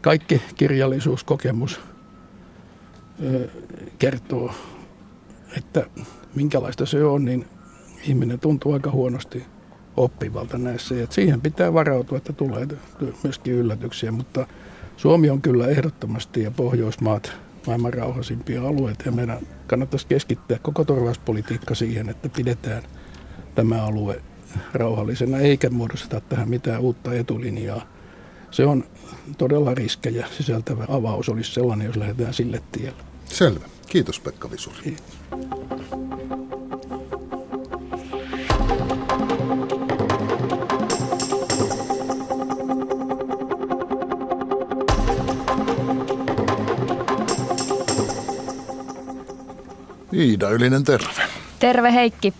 kaikki 0.00 0.42
kirjallisuuskokemus 0.56 1.80
kertoo, 3.98 4.54
että 5.56 5.86
minkälaista 6.34 6.86
se 6.86 7.04
on, 7.04 7.24
niin 7.24 7.46
ihminen 8.08 8.40
tuntuu 8.40 8.72
aika 8.72 8.90
huonosti 8.90 9.46
oppivalta 9.96 10.58
näissä. 10.58 10.94
Ja 10.94 11.06
siihen 11.10 11.40
pitää 11.40 11.74
varautua, 11.74 12.18
että 12.18 12.32
tulee 12.32 12.66
myöskin 13.22 13.54
yllätyksiä, 13.54 14.12
mutta 14.12 14.46
Suomi 14.96 15.30
on 15.30 15.42
kyllä 15.42 15.66
ehdottomasti 15.66 16.42
ja 16.42 16.50
Pohjoismaat 16.50 17.32
maailman 17.66 17.94
rauhallisimpia 17.94 18.62
alueita 18.62 19.02
ja 19.06 19.12
meidän 19.12 19.38
kannattaisi 19.66 20.06
keskittää 20.06 20.58
koko 20.62 20.84
turvallisuuspolitiikka 20.84 21.74
siihen, 21.74 22.08
että 22.08 22.28
pidetään 22.28 22.82
tämä 23.54 23.84
alue 23.84 24.22
rauhallisena 24.72 25.38
eikä 25.38 25.70
muodosteta 25.70 26.20
tähän 26.20 26.48
mitään 26.48 26.80
uutta 26.80 27.14
etulinjaa. 27.14 27.86
Se 28.50 28.66
on 28.66 28.84
todella 29.38 29.74
riskejä 29.74 30.26
sisältävä 30.36 30.84
avaus 30.88 31.28
olisi 31.28 31.52
sellainen, 31.52 31.86
jos 31.86 31.96
lähdetään 31.96 32.34
sille 32.34 32.62
tielle. 32.72 33.02
Selvä. 33.24 33.64
Kiitos 33.88 34.20
Pekka 34.20 34.50
Visuri. 34.50 34.82
Kiitos. 34.82 35.16
Iida 50.12 50.50
Ylinen, 50.50 50.84
terve. 50.84 51.22
Terve 51.58 51.92
Heikki. 51.92 52.34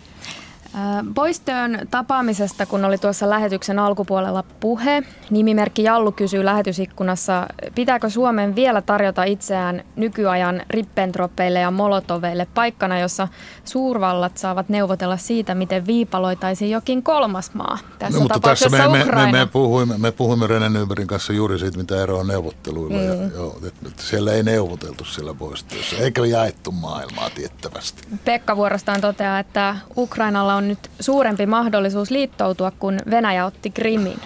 Poistoön 1.15 1.87
tapaamisesta, 1.91 2.65
kun 2.65 2.85
oli 2.85 2.97
tuossa 2.97 3.29
lähetyksen 3.29 3.79
alkupuolella 3.79 4.43
puhe, 4.59 5.03
nimimerkki 5.29 5.83
Jallu 5.83 6.11
kysyy 6.11 6.45
lähetysikkunassa, 6.45 7.47
pitääkö 7.75 8.09
Suomen 8.09 8.55
vielä 8.55 8.81
tarjota 8.81 9.23
itseään 9.23 9.83
nykyajan 9.95 10.61
rippentroppeille 10.69 11.59
ja 11.59 11.71
molotoveille 11.71 12.47
paikkana, 12.53 12.99
jossa 12.99 13.27
suurvallat 13.65 14.37
saavat 14.37 14.69
neuvotella 14.69 15.17
siitä, 15.17 15.55
miten 15.55 15.87
viipaloitaisiin 15.87 16.71
jokin 16.71 17.03
kolmas 17.03 17.53
maa. 17.53 17.77
Tässä 17.99 18.19
no, 18.19 18.23
mutta 18.23 18.39
tässä 18.39 18.69
me, 18.69 18.77
me, 18.77 19.05
me, 19.05 19.31
me, 19.31 19.45
puhuimme, 19.45 19.97
me 19.97 20.11
puhuimme 20.11 20.47
René 20.47 20.69
Nybergin 20.69 21.07
kanssa 21.07 21.33
juuri 21.33 21.59
siitä, 21.59 21.77
mitä 21.77 22.03
eroa 22.03 22.19
on 22.19 22.27
neuvotteluilla. 22.27 22.97
Mm. 22.97 23.21
Ja, 23.21 23.27
joo, 23.35 23.57
että, 23.67 23.87
että 23.87 24.03
siellä 24.03 24.33
ei 24.33 24.43
neuvoteltu 24.43 25.05
siellä 25.05 25.33
poistoissa, 25.33 25.95
eikä 25.95 26.25
jaettu 26.25 26.71
maailmaa 26.71 27.29
tiettävästi. 27.29 28.03
Pekka 28.25 28.57
vuorostaan 28.57 29.01
toteaa, 29.01 29.39
että 29.39 29.75
Ukrainalla 29.97 30.55
on 30.55 30.66
nyt 30.67 30.91
suurempi 30.99 31.45
mahdollisuus 31.45 32.11
liittoutua, 32.11 32.71
kun 32.71 32.99
Venäjä 33.09 33.45
otti 33.45 33.69
Krimin. 33.69 34.19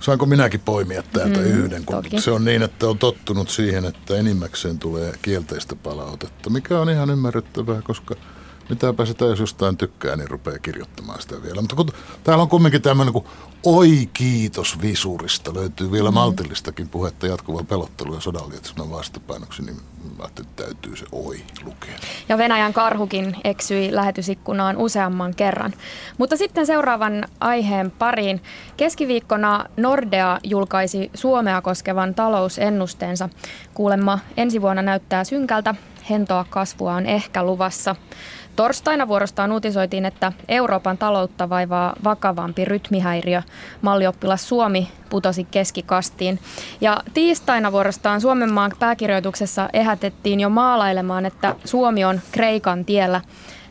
Saanko 0.00 0.26
minäkin 0.26 0.60
poimia 0.60 1.02
täältä 1.12 1.40
mm, 1.40 1.46
yhden, 1.46 1.84
kun 1.84 1.96
toki. 1.96 2.20
se 2.20 2.30
on 2.30 2.44
niin, 2.44 2.62
että 2.62 2.86
on 2.86 2.98
tottunut 2.98 3.48
siihen, 3.48 3.84
että 3.84 4.16
enimmäkseen 4.16 4.78
tulee 4.78 5.12
kielteistä 5.22 5.76
palautetta, 5.76 6.50
mikä 6.50 6.80
on 6.80 6.90
ihan 6.90 7.10
ymmärrettävää, 7.10 7.82
koska– 7.82 8.14
mitäpä 8.68 9.06
sitä 9.06 9.24
jos 9.24 9.40
jostain 9.40 9.76
tykkää, 9.76 10.16
niin 10.16 10.30
rupeaa 10.30 10.58
kirjoittamaan 10.58 11.22
sitä 11.22 11.42
vielä. 11.42 11.60
Mutta 11.60 11.76
kun 11.76 11.88
täällä 12.24 12.42
on 12.42 12.48
kumminkin 12.48 12.82
tämmöinen 12.82 13.12
kuin 13.12 13.24
oi 13.64 14.08
kiitos 14.12 14.80
visurista, 14.80 15.54
löytyy 15.54 15.92
vielä 15.92 16.10
mm. 16.10 16.14
maltillistakin 16.14 16.88
puhetta 16.88 17.26
jatkuvaa 17.26 17.64
pelottelua 17.64 18.14
ja 18.14 18.20
sodanlietsonan 18.20 18.90
vastapainoksi, 18.90 19.62
niin 19.62 19.76
ajattelin, 20.18 20.48
että 20.50 20.62
täytyy 20.62 20.96
se 20.96 21.04
oi 21.12 21.42
lukea. 21.64 21.94
Ja 22.28 22.38
Venäjän 22.38 22.72
karhukin 22.72 23.36
eksyi 23.44 23.94
lähetysikkunaan 23.94 24.76
useamman 24.76 25.34
kerran. 25.34 25.72
Mutta 26.18 26.36
sitten 26.36 26.66
seuraavan 26.66 27.24
aiheen 27.40 27.90
pariin. 27.90 28.42
Keskiviikkona 28.76 29.64
Nordea 29.76 30.38
julkaisi 30.44 31.10
Suomea 31.14 31.62
koskevan 31.62 32.14
talousennusteensa. 32.14 33.28
Kuulemma 33.74 34.18
ensi 34.36 34.62
vuonna 34.62 34.82
näyttää 34.82 35.24
synkältä, 35.24 35.74
hentoa 36.10 36.44
kasvua 36.50 36.94
on 36.94 37.06
ehkä 37.06 37.44
luvassa. 37.44 37.96
Torstaina 38.56 39.08
vuorostaan 39.08 39.52
uutisoitiin, 39.52 40.04
että 40.04 40.32
Euroopan 40.48 40.98
taloutta 40.98 41.48
vaivaa 41.48 41.96
vakavampi 42.04 42.64
rytmihäiriö. 42.64 43.42
Mallioppilas 43.82 44.48
Suomi 44.48 44.88
putosi 45.10 45.44
keskikastiin. 45.44 46.38
Ja 46.80 47.02
tiistaina 47.14 47.72
vuorostaan 47.72 48.20
Suomen 48.20 48.52
maan 48.52 48.72
pääkirjoituksessa 48.78 49.68
ehätettiin 49.72 50.40
jo 50.40 50.48
maalailemaan, 50.48 51.26
että 51.26 51.54
Suomi 51.64 52.04
on 52.04 52.20
Kreikan 52.32 52.84
tiellä. 52.84 53.20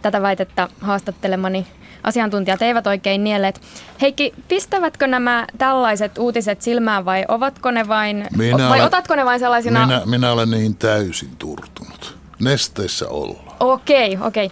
Tätä 0.01 0.21
väitettä 0.21 0.67
haastattelemani 0.81 1.67
asiantuntijat 2.03 2.61
eivät 2.61 2.87
oikein 2.87 3.23
nielleet. 3.23 3.61
Heikki, 4.01 4.33
pistävätkö 4.47 5.07
nämä 5.07 5.45
tällaiset 5.57 6.17
uutiset 6.17 6.61
silmään 6.61 7.05
vai 7.05 7.25
ovatko 7.27 7.71
ne 7.71 7.87
vain, 7.87 8.27
minä 8.37 8.57
vai 8.57 8.71
olen, 8.71 8.83
otatko 8.83 9.15
ne 9.15 9.25
vain 9.25 9.39
sellaisina? 9.39 9.85
Minä, 9.85 10.01
minä 10.05 10.31
olen 10.31 10.51
niin 10.51 10.75
täysin 10.75 11.29
turtunut. 11.39 12.22
Nesteissä 12.43 13.09
ollaan. 13.09 13.55
Okei, 13.59 14.17
okei. 14.21 14.51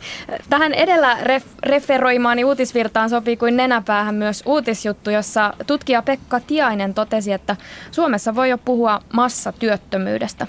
Tähän 0.50 0.74
edellä 0.74 1.18
ref- 1.24 1.60
referoimaani 1.64 2.44
uutisvirtaan 2.44 3.10
sopii 3.10 3.38
kuin 3.38 3.58
nenäpäähän 3.58 4.16
myös 4.16 4.44
uutisjuttu, 4.46 5.10
jossa 5.10 5.54
tutkija 5.68 6.02
Pekka 6.02 6.40
Tiainen 6.40 6.94
totesi, 6.94 7.32
että 7.32 7.56
Suomessa 7.92 8.36
voi 8.36 8.50
jo 8.50 8.58
puhua 8.58 9.00
massatyöttömyydestä. 9.14 10.48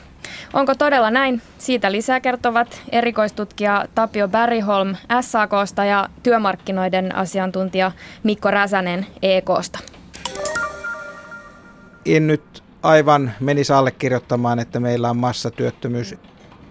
Onko 0.53 0.75
todella 0.75 1.11
näin? 1.11 1.43
Siitä 1.59 1.93
lisää 1.93 2.21
kertovat 2.21 2.83
erikoistutkija 2.93 3.85
Tapio 3.95 4.29
Berryholm 4.29 4.97
SAKsta 5.21 5.85
ja 5.85 6.09
työmarkkinoiden 6.23 7.15
asiantuntija 7.15 7.93
Mikko 8.23 8.51
Räsänen 8.51 9.07
EKsta. 9.23 9.79
En 12.07 12.27
nyt 12.27 12.63
aivan 12.83 13.33
menisi 13.41 13.73
allekirjoittamaan, 13.73 14.59
että 14.59 14.81
meillä 14.81 15.11
on 15.11 15.17
massatyöttömyys 15.17 16.15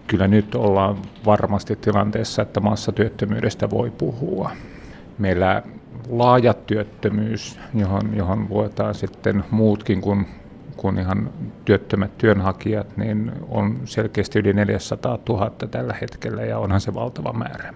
kyllä 0.06 0.28
nyt 0.28 0.54
ollaan 0.54 0.96
varmasti 1.26 1.76
tilanteessa, 1.76 2.42
että 2.42 2.60
massatyöttömyydestä 2.60 3.70
voi 3.70 3.90
puhua. 3.90 4.50
Meillä 5.18 5.62
laaja 6.08 6.54
työttömyys, 6.54 7.58
johon, 7.74 8.16
johon 8.16 8.46
luetaan 8.50 8.94
sitten 8.94 9.44
muutkin 9.50 10.00
kuin, 10.00 10.26
kuin 10.76 10.98
ihan 10.98 11.30
työttömät 11.64 12.18
työnhakijat, 12.18 12.96
niin 12.96 13.32
on 13.48 13.80
selkeästi 13.84 14.38
yli 14.38 14.52
400 14.52 15.18
000 15.28 15.50
tällä 15.50 15.94
hetkellä 16.00 16.42
ja 16.42 16.58
onhan 16.58 16.80
se 16.80 16.94
valtava 16.94 17.32
määrä. 17.32 17.74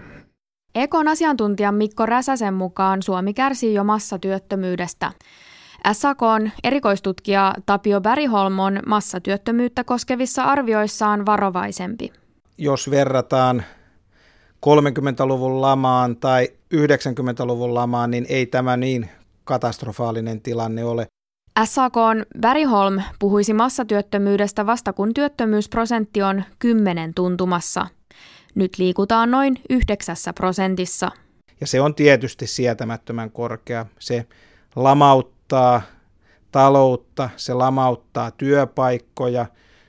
Ekon 0.75 1.07
asiantuntijan 1.07 1.75
Mikko 1.75 2.05
Räsäsen 2.05 2.53
mukaan 2.53 3.03
Suomi 3.03 3.33
kärsii 3.33 3.73
jo 3.73 3.83
massatyöttömyydestä. 3.83 5.11
SAKn 5.93 6.49
erikoistutkija 6.63 7.53
Tapio 7.65 8.01
Bäriholm 8.01 8.59
on 8.59 8.79
massatyöttömyyttä 8.85 9.83
koskevissa 9.83 10.43
arvioissaan 10.43 11.25
varovaisempi. 11.25 12.13
Jos 12.57 12.89
verrataan 12.89 13.63
30-luvun 14.65 15.61
lamaan 15.61 16.15
tai 16.15 16.49
90-luvun 16.75 17.73
lamaan, 17.73 18.11
niin 18.11 18.25
ei 18.29 18.45
tämä 18.45 18.77
niin 18.77 19.09
katastrofaalinen 19.43 20.41
tilanne 20.41 20.83
ole. 20.83 21.07
SAKn 21.65 22.23
Bäriholm 22.39 23.01
puhuisi 23.19 23.53
massatyöttömyydestä 23.53 24.65
vasta 24.65 24.93
kun 24.93 25.13
työttömyysprosentti 25.13 26.21
on 26.21 26.43
10 26.59 27.13
tuntumassa. 27.13 27.87
Nyt 28.55 28.77
liikutaan 28.77 29.31
noin 29.31 29.61
9 29.69 30.15
prosentissa. 30.35 31.11
Ja 31.61 31.67
se 31.67 31.81
on 31.81 31.95
tietysti 31.95 32.47
sietämättömän 32.47 33.31
korkea. 33.31 33.85
Se 33.99 34.25
lamauttaa 34.75 35.36
taloutta, 36.51 37.29
se 37.35 37.53
lamauttaa 37.53 38.31
työpaikkoja, 38.31 39.45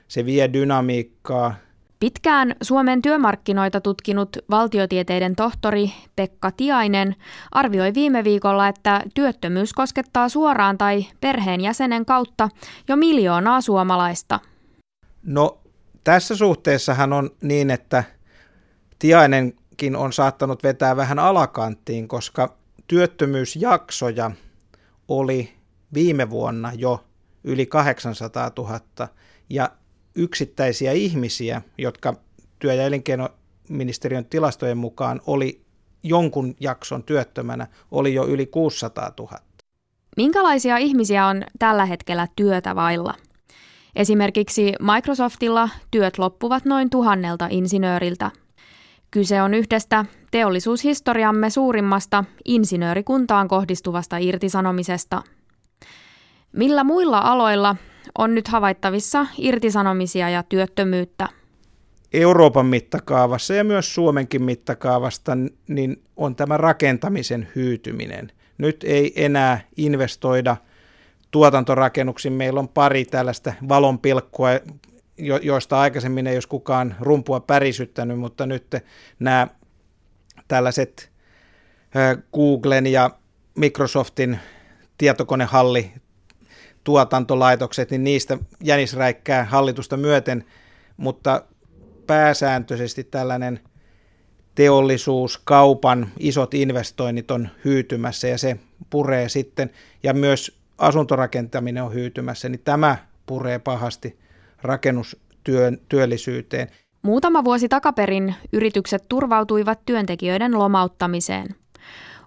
se 0.07 0.25
vie 0.25 0.53
dynamiikkaa. 0.53 1.55
Pitkään 1.99 2.55
Suomen 2.61 3.01
työmarkkinoita 3.01 3.81
tutkinut 3.81 4.37
valtiotieteiden 4.49 5.35
tohtori 5.35 5.91
Pekka 6.15 6.51
Tiainen 6.51 7.15
arvioi 7.51 7.93
viime 7.93 8.23
viikolla, 8.23 8.67
että 8.67 9.03
työttömyys 9.13 9.73
koskettaa 9.73 10.29
suoraan 10.29 10.77
tai 10.77 11.05
perheenjäsenen 11.21 12.05
kautta 12.05 12.49
jo 12.87 12.95
miljoonaa 12.95 13.61
suomalaista. 13.61 14.39
No 15.23 15.57
tässä 16.03 16.35
suhteessahan 16.35 17.13
on 17.13 17.29
niin, 17.41 17.71
että 17.71 18.03
Tiainenkin 18.99 19.95
on 19.95 20.13
saattanut 20.13 20.63
vetää 20.63 20.95
vähän 20.95 21.19
alakanttiin, 21.19 22.07
koska 22.07 22.53
työttömyysjaksoja 22.87 24.31
oli 25.09 25.53
viime 25.93 26.29
vuonna 26.29 26.71
jo 26.73 27.03
yli 27.43 27.65
800 27.65 28.51
000 28.57 28.79
ja 29.49 29.69
yksittäisiä 30.15 30.91
ihmisiä, 30.91 31.61
jotka 31.77 32.15
työ- 32.59 32.73
ja 32.73 32.83
elinkeinoministeriön 32.83 34.25
tilastojen 34.25 34.77
mukaan 34.77 35.21
oli 35.27 35.61
jonkun 36.03 36.55
jakson 36.59 37.03
työttömänä, 37.03 37.67
oli 37.91 38.13
jo 38.13 38.27
yli 38.27 38.45
600 38.45 39.11
000. 39.19 39.37
Minkälaisia 40.17 40.77
ihmisiä 40.77 41.25
on 41.25 41.43
tällä 41.59 41.85
hetkellä 41.85 42.27
työtä 42.35 42.75
vailla? 42.75 43.13
Esimerkiksi 43.95 44.73
Microsoftilla 44.95 45.69
työt 45.91 46.17
loppuvat 46.17 46.65
noin 46.65 46.89
tuhannelta 46.89 47.47
insinööriltä. 47.49 48.31
Kyse 49.11 49.41
on 49.41 49.53
yhdestä 49.53 50.05
teollisuushistoriamme 50.31 51.49
suurimmasta 51.49 52.23
insinöörikuntaan 52.45 53.47
kohdistuvasta 53.47 54.17
irtisanomisesta. 54.17 55.21
Millä 56.51 56.83
muilla 56.83 57.19
aloilla 57.19 57.75
on 58.17 58.35
nyt 58.35 58.47
havaittavissa 58.47 59.25
irtisanomisia 59.37 60.29
ja 60.29 60.43
työttömyyttä? 60.43 61.29
Euroopan 62.13 62.65
mittakaavassa 62.65 63.53
ja 63.53 63.63
myös 63.63 63.95
Suomenkin 63.95 64.43
mittakaavasta 64.43 65.37
niin 65.67 66.01
on 66.17 66.35
tämä 66.35 66.57
rakentamisen 66.57 67.47
hyytyminen. 67.55 68.31
Nyt 68.57 68.83
ei 68.83 69.25
enää 69.25 69.61
investoida 69.77 70.57
tuotantorakennuksiin. 71.31 72.33
Meillä 72.33 72.59
on 72.59 72.69
pari 72.69 73.05
tällaista 73.05 73.53
valonpilkkua, 73.69 74.49
joista 75.41 75.79
aikaisemmin 75.79 76.27
ei 76.27 76.35
olisi 76.35 76.47
kukaan 76.47 76.95
rumpua 76.99 77.39
pärisyttänyt, 77.39 78.19
mutta 78.19 78.45
nyt 78.45 78.75
nämä 79.19 79.47
tällaiset 80.47 81.11
Googlen 82.33 82.87
ja 82.87 83.09
Microsoftin 83.55 84.39
tietokonehalli 84.97 85.91
tuotantolaitokset, 86.83 87.91
niin 87.91 88.03
niistä 88.03 88.37
jänisräikkää 88.63 89.43
hallitusta 89.43 89.97
myöten, 89.97 90.45
mutta 90.97 91.43
pääsääntöisesti 92.07 93.03
tällainen 93.03 93.59
teollisuus, 94.55 95.37
kaupan 95.37 96.11
isot 96.19 96.53
investoinnit 96.53 97.31
on 97.31 97.49
hyytymässä 97.65 98.27
ja 98.27 98.37
se 98.37 98.59
puree 98.89 99.29
sitten, 99.29 99.69
ja 100.03 100.13
myös 100.13 100.59
asuntorakentaminen 100.77 101.83
on 101.83 101.93
hyytymässä, 101.93 102.49
niin 102.49 102.61
tämä 102.63 102.97
puree 103.25 103.59
pahasti 103.59 104.19
rakennustyöllisyyteen. 104.61 106.67
Muutama 107.01 107.43
vuosi 107.43 107.69
takaperin 107.69 108.35
yritykset 108.53 109.03
turvautuivat 109.09 109.79
työntekijöiden 109.85 110.59
lomauttamiseen. 110.59 111.47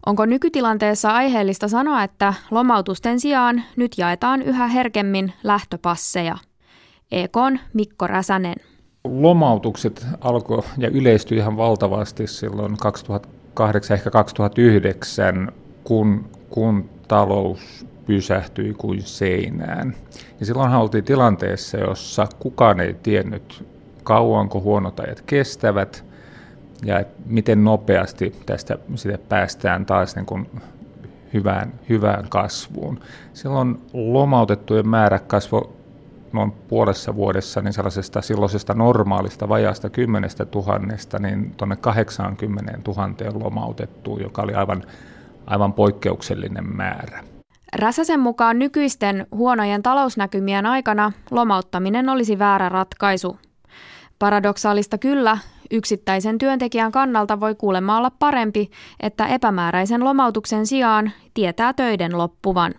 Onko 0.07 0.27
nykytilanteessa 0.27 1.11
aiheellista 1.11 1.69
sanoa, 1.69 2.03
että 2.03 2.35
lomautusten 2.51 3.21
sijaan 3.21 3.63
nyt 3.77 3.99
jaetaan 3.99 4.43
yhä 4.43 4.67
herkemmin 4.67 5.33
lähtöpasseja? 5.43 6.37
EKn 7.13 7.59
Mikko 7.73 8.07
Räsänen. 8.07 8.57
Lomautukset 9.05 10.07
alkoi 10.21 10.63
ja 10.79 10.89
yleistyi 10.89 11.39
ihan 11.39 11.57
valtavasti 11.57 12.27
silloin 12.27 12.77
2008, 12.77 13.95
ehkä 13.95 14.11
2009, 14.11 15.53
kun, 15.85 16.31
kun 16.51 16.91
talous 17.09 17.87
pysähtyi 18.07 18.75
kuin 18.75 19.03
seinään. 19.03 19.95
Ja 20.41 20.47
silloinhan 20.47 20.81
oltiin 20.81 21.05
tilanteessa, 21.05 21.77
jossa 21.77 22.27
kukaan 22.39 22.81
ei 22.81 22.95
tiennyt, 22.95 23.65
kauanko 24.05 24.61
huonot 24.61 25.01
ajat 25.01 25.21
kestävät 25.21 26.05
ja 26.85 27.05
miten 27.27 27.65
nopeasti 27.65 28.37
tästä 28.47 28.79
sitä 28.95 29.19
päästään 29.29 29.87
taas 29.87 30.17
niin 30.17 30.27
kuin 30.27 30.51
hyvään, 31.35 31.73
hyvään 31.89 32.27
kasvuun. 32.29 33.01
Silloin 33.33 33.81
lomautettujen 33.93 34.89
määrä 34.89 35.19
kasvoi 35.19 35.71
noin 36.33 36.53
puolessa 36.53 37.15
vuodessa 37.15 37.61
niin 37.61 37.73
sellaisesta 37.73 38.23
silloisesta 38.23 38.75
normaalista 38.75 39.49
vajaasta 39.49 39.91
10 39.91 40.31
tuhannesta 40.51 41.19
niin 41.19 41.55
tuonne 41.57 41.77
80 41.77 42.79
000 42.87 43.45
lomautettuun, 43.45 44.23
joka 44.23 44.43
oli 44.43 44.55
aivan, 44.55 44.83
aivan 45.47 45.73
poikkeuksellinen 45.73 46.77
määrä. 46.77 47.32
Räsäsen 47.77 48.21
mukaan 48.21 48.59
nykyisten 48.59 49.27
huonojen 49.35 49.83
talousnäkymien 49.83 50.67
aikana 50.67 51.13
lomauttaminen 51.31 52.09
olisi 52.09 52.39
väärä 52.39 52.69
ratkaisu. 52.69 53.37
Paradoksaalista 54.19 54.99
kyllä, 54.99 55.39
yksittäisen 55.71 56.39
työntekijän 56.39 56.93
kannalta 56.93 57.41
voi 57.41 57.55
kuulemma 57.55 57.97
olla 57.97 58.11
parempi, 58.11 58.71
että 59.01 59.27
epämääräisen 59.27 60.05
lomautuksen 60.05 60.67
sijaan 60.67 61.13
tietää 61.35 61.73
töiden 61.73 62.19
loppuvan. 62.19 62.75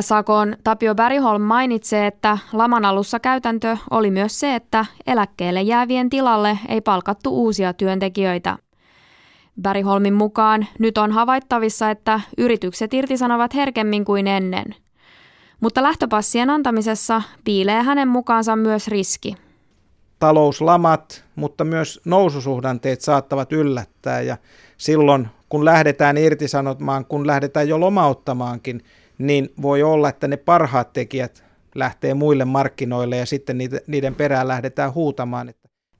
SAKn 0.00 0.54
Tapio 0.64 0.94
Bäriholm 0.94 1.42
mainitsee, 1.42 2.06
että 2.06 2.38
laman 2.52 2.84
alussa 2.84 3.20
käytäntö 3.20 3.76
oli 3.90 4.10
myös 4.10 4.40
se, 4.40 4.54
että 4.54 4.86
eläkkeelle 5.06 5.62
jäävien 5.62 6.10
tilalle 6.10 6.58
ei 6.68 6.80
palkattu 6.80 7.30
uusia 7.30 7.72
työntekijöitä– 7.72 8.58
Bäriholmin 9.60 10.14
mukaan 10.14 10.66
nyt 10.78 10.98
on 10.98 11.12
havaittavissa, 11.12 11.90
että 11.90 12.20
yritykset 12.38 12.94
irtisanovat 12.94 13.54
herkemmin 13.54 14.04
kuin 14.04 14.26
ennen. 14.26 14.74
Mutta 15.60 15.82
lähtöpassien 15.82 16.50
antamisessa 16.50 17.22
piilee 17.44 17.82
hänen 17.82 18.08
mukaansa 18.08 18.56
myös 18.56 18.88
riski. 18.88 19.36
Talouslamat, 20.18 21.24
mutta 21.36 21.64
myös 21.64 22.00
noususuhdanteet 22.04 23.00
saattavat 23.00 23.52
yllättää 23.52 24.20
ja 24.20 24.36
silloin 24.76 25.28
kun 25.48 25.64
lähdetään 25.64 26.18
irtisanomaan, 26.18 27.04
kun 27.04 27.26
lähdetään 27.26 27.68
jo 27.68 27.80
lomauttamaankin, 27.80 28.84
niin 29.18 29.52
voi 29.62 29.82
olla, 29.82 30.08
että 30.08 30.28
ne 30.28 30.36
parhaat 30.36 30.92
tekijät 30.92 31.44
lähtee 31.74 32.14
muille 32.14 32.44
markkinoille 32.44 33.16
ja 33.16 33.26
sitten 33.26 33.58
niiden 33.86 34.14
perään 34.14 34.48
lähdetään 34.48 34.94
huutamaan. 34.94 35.48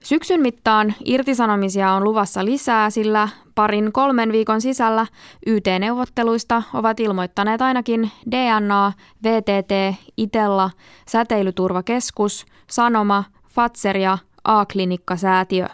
Syksyn 0.02 0.40
mittaan 0.40 0.94
irtisanomisia 1.04 1.92
on 1.92 2.04
luvassa 2.04 2.44
lisää, 2.44 2.90
sillä 2.90 3.28
parin 3.54 3.92
kolmen 3.92 4.32
viikon 4.32 4.60
sisällä 4.60 5.06
YT-neuvotteluista 5.46 6.62
ovat 6.74 7.00
ilmoittaneet 7.00 7.62
ainakin 7.62 8.10
DNA, 8.30 8.92
VTT, 9.24 9.96
Itella, 10.16 10.70
Säteilyturvakeskus, 11.08 12.46
Sanoma, 12.70 13.24
Fatser 13.48 13.96
ja 13.96 14.18
A-klinikkasäätiö. 14.44 15.66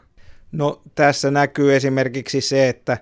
No 0.53 0.81
tässä 0.95 1.31
näkyy 1.31 1.77
esimerkiksi 1.77 2.41
se, 2.41 2.69
että 2.69 2.99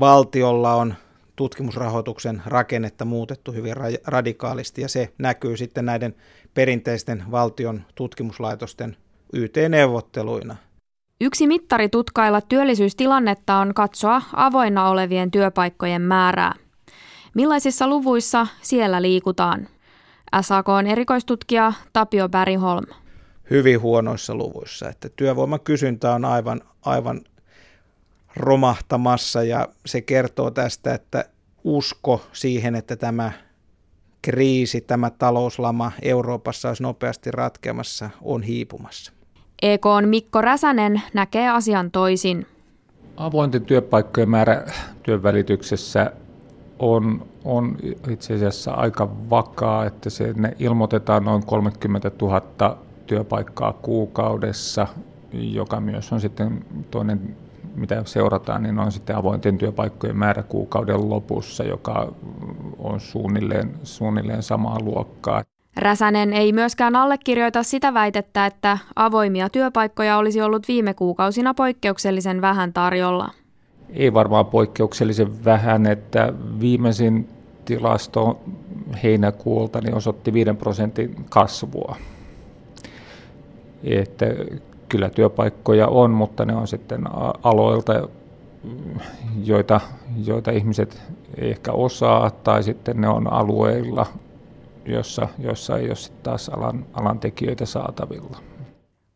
valtiolla 0.00 0.74
on 0.74 0.94
tutkimusrahoituksen 1.36 2.42
rakennetta 2.46 3.04
muutettu 3.04 3.52
hyvin 3.52 3.74
radikaalisti 4.06 4.82
ja 4.82 4.88
se 4.88 5.12
näkyy 5.18 5.56
sitten 5.56 5.84
näiden 5.84 6.14
perinteisten 6.54 7.24
valtion 7.30 7.82
tutkimuslaitosten 7.94 8.96
YT-neuvotteluina. 9.34 10.56
Yksi 11.20 11.46
mittari 11.46 11.88
tutkailla 11.88 12.40
työllisyystilannetta 12.40 13.56
on 13.56 13.74
katsoa 13.74 14.22
avoinna 14.32 14.88
olevien 14.88 15.30
työpaikkojen 15.30 16.02
määrää. 16.02 16.54
Millaisissa 17.34 17.88
luvuissa 17.88 18.46
siellä 18.62 19.02
liikutaan? 19.02 19.68
SAK 20.40 20.68
on 20.68 20.86
erikoistutkija 20.86 21.72
Tapio 21.92 22.28
Bäriholm. 22.28 22.84
Hyvin 23.50 23.80
huonoissa 23.80 24.34
luvuissa, 24.34 24.88
että 24.88 25.08
työvoiman 25.08 25.60
kysyntä 25.60 26.12
on 26.12 26.24
aivan, 26.24 26.60
aivan 26.82 27.20
romahtamassa 28.36 29.42
ja 29.42 29.68
se 29.86 30.00
kertoo 30.00 30.50
tästä, 30.50 30.94
että 30.94 31.24
usko 31.64 32.26
siihen, 32.32 32.74
että 32.74 32.96
tämä 32.96 33.32
kriisi, 34.22 34.80
tämä 34.80 35.10
talouslama 35.10 35.92
Euroopassa 36.02 36.68
olisi 36.68 36.82
nopeasti 36.82 37.30
ratkeamassa, 37.30 38.10
on 38.22 38.42
hiipumassa. 38.42 39.12
EK 39.64 39.86
on 39.86 40.08
Mikko 40.08 40.40
Räsänen 40.40 41.02
näkee 41.14 41.48
asian 41.48 41.90
toisin. 41.90 42.46
Avointen 43.16 43.62
työpaikkojen 43.62 44.30
määrä 44.30 44.64
työnvälityksessä 45.02 46.12
on, 46.78 47.26
on 47.44 47.76
itse 48.10 48.34
asiassa 48.34 48.70
aika 48.70 49.08
vakaa, 49.30 49.86
että 49.86 50.10
se, 50.10 50.32
ne 50.36 50.56
ilmoitetaan 50.58 51.24
noin 51.24 51.46
30 51.46 52.10
000 52.20 52.78
työpaikkaa 53.06 53.72
kuukaudessa, 53.72 54.86
joka 55.32 55.80
myös 55.80 56.12
on 56.12 56.20
sitten 56.20 56.64
toinen, 56.90 57.36
mitä 57.74 58.02
seurataan, 58.04 58.62
niin 58.62 58.78
on 58.78 58.92
sitten 58.92 59.16
avointen 59.16 59.58
työpaikkojen 59.58 60.18
määrä 60.18 60.42
kuukauden 60.42 61.10
lopussa, 61.10 61.64
joka 61.64 62.12
on 62.78 63.00
suunnilleen, 63.00 63.74
suunnilleen 63.82 64.42
samaa 64.42 64.78
luokkaa. 64.80 65.42
Räsänen 65.76 66.32
ei 66.32 66.52
myöskään 66.52 66.96
allekirjoita 66.96 67.62
sitä 67.62 67.94
väitettä, 67.94 68.46
että 68.46 68.78
avoimia 68.96 69.48
työpaikkoja 69.48 70.16
olisi 70.16 70.42
ollut 70.42 70.68
viime 70.68 70.94
kuukausina 70.94 71.54
poikkeuksellisen 71.54 72.40
vähän 72.40 72.72
tarjolla. 72.72 73.30
Ei 73.90 74.14
varmaan 74.14 74.46
poikkeuksellisen 74.46 75.44
vähän, 75.44 75.86
että 75.86 76.32
viimeisin 76.60 77.28
tilasto 77.64 78.40
heinäkuulta 79.02 79.80
niin 79.80 79.94
osoitti 79.94 80.32
5 80.32 80.52
prosentin 80.52 81.16
kasvua. 81.30 81.96
Että 83.84 84.26
kyllä 84.88 85.10
työpaikkoja 85.10 85.88
on, 85.88 86.10
mutta 86.10 86.44
ne 86.44 86.56
on 86.56 86.68
sitten 86.68 87.04
aloilta, 87.42 88.08
joita, 89.44 89.80
joita 90.24 90.50
ihmiset 90.50 91.02
ehkä 91.36 91.72
osaa, 91.72 92.30
tai 92.30 92.62
sitten 92.62 93.00
ne 93.00 93.08
on 93.08 93.32
alueilla, 93.32 94.06
jossa, 94.86 95.28
jossa 95.38 95.78
ei 95.78 95.86
ole 95.86 95.94
sitten 95.94 96.22
taas 96.22 96.48
alan, 96.48 96.86
alan 96.92 97.20
tekijöitä 97.20 97.66
saatavilla. 97.66 98.40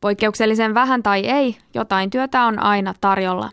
Poikkeuksellisen 0.01 0.75
vähän 0.75 1.03
tai 1.03 1.27
ei, 1.27 1.57
jotain 1.75 2.11
työtä 2.11 2.45
on 2.45 2.59
aina 2.59 2.95
tarjolla. 3.01 3.51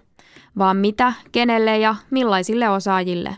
Vaan 0.58 0.78
mitä, 0.78 1.14
kenelle 1.32 1.78
ja 1.78 1.96
millaisille 2.12 2.70
osaajille. 2.70 3.36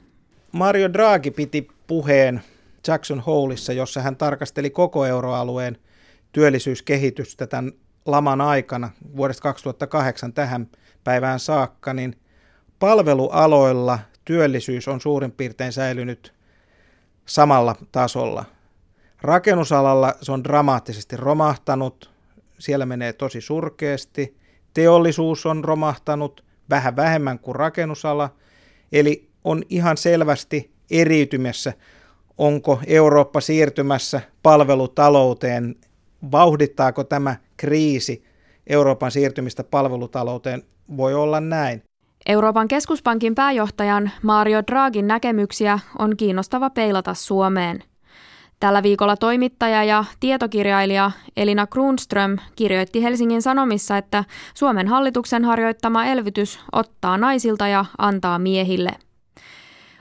Mario 0.52 0.94
Draghi 0.94 1.32
piti 1.32 1.68
puheen 1.88 2.42
Jackson 2.88 3.20
Holeissa, 3.20 3.74
jossa 3.74 4.02
hän 4.02 4.16
tarkasteli 4.16 4.70
koko 4.70 5.06
euroalueen 5.06 5.78
työllisyyskehitystä 6.32 7.48
tämän 7.48 7.72
laman 8.06 8.42
aikana 8.42 8.90
vuodesta 9.16 9.42
2008 9.42 10.34
tähän 10.34 10.68
päivään 11.04 11.40
saakka, 11.40 11.94
niin 11.94 12.16
palvelualoilla 12.80 14.00
työllisyys 14.26 14.88
on 14.88 15.02
suurin 15.02 15.32
piirtein 15.32 15.74
säilynyt 15.74 16.34
samalla 17.26 17.76
tasolla. 17.92 18.46
Rakennusalalla 19.22 20.14
se 20.22 20.32
on 20.32 20.44
dramaattisesti 20.44 21.18
romahtanut, 21.18 22.10
siellä 22.60 22.86
menee 22.86 23.14
tosi 23.14 23.42
surkeasti. 23.42 24.38
Teollisuus 24.74 25.46
on 25.46 25.64
romahtanut 25.64 26.44
vähän 26.70 26.96
vähemmän 26.96 27.40
kuin 27.40 27.56
rakennusala, 27.56 28.30
eli 28.92 29.30
on 29.44 29.64
ihan 29.70 29.98
selvästi 29.98 30.72
eriytymässä, 30.92 31.74
onko 32.38 32.80
Eurooppa 32.88 33.42
siirtymässä 33.42 34.22
palvelutalouteen, 34.44 35.76
vauhdittaako 36.32 37.04
tämä 37.04 37.36
kriisi 37.58 38.24
Euroopan 38.68 39.12
siirtymistä 39.12 39.64
palvelutalouteen, 39.64 40.64
voi 40.98 41.14
olla 41.14 41.40
näin. 41.40 41.84
Euroopan 42.26 42.68
keskuspankin 42.68 43.36
pääjohtajan 43.36 44.12
Mario 44.22 44.64
Draghin 44.72 45.08
näkemyksiä 45.08 45.80
on 46.00 46.18
kiinnostava 46.18 46.70
peilata 46.70 47.14
Suomeen– 47.14 47.84
Tällä 48.60 48.84
viikolla 48.84 49.18
toimittaja 49.18 49.84
ja 49.84 50.06
tietokirjailija 50.20 51.12
Elina 51.38 51.68
Kruunström 51.68 52.38
kirjoitti 52.56 53.04
Helsingin 53.04 53.42
Sanomissa, 53.42 53.98
että 53.98 54.24
Suomen 54.54 54.88
hallituksen 54.88 55.46
harjoittama 55.46 56.06
elvytys 56.06 56.60
ottaa 56.72 57.18
naisilta 57.18 57.68
ja 57.68 57.86
antaa 57.98 58.40
miehille. 58.40 58.92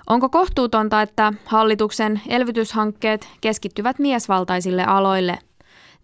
Onko 0.07 0.29
kohtuutonta, 0.29 1.03
että 1.03 1.33
hallituksen 1.45 2.21
elvytyshankkeet 2.29 3.29
keskittyvät 3.41 3.99
miesvaltaisille 3.99 4.85
aloille? 4.85 5.39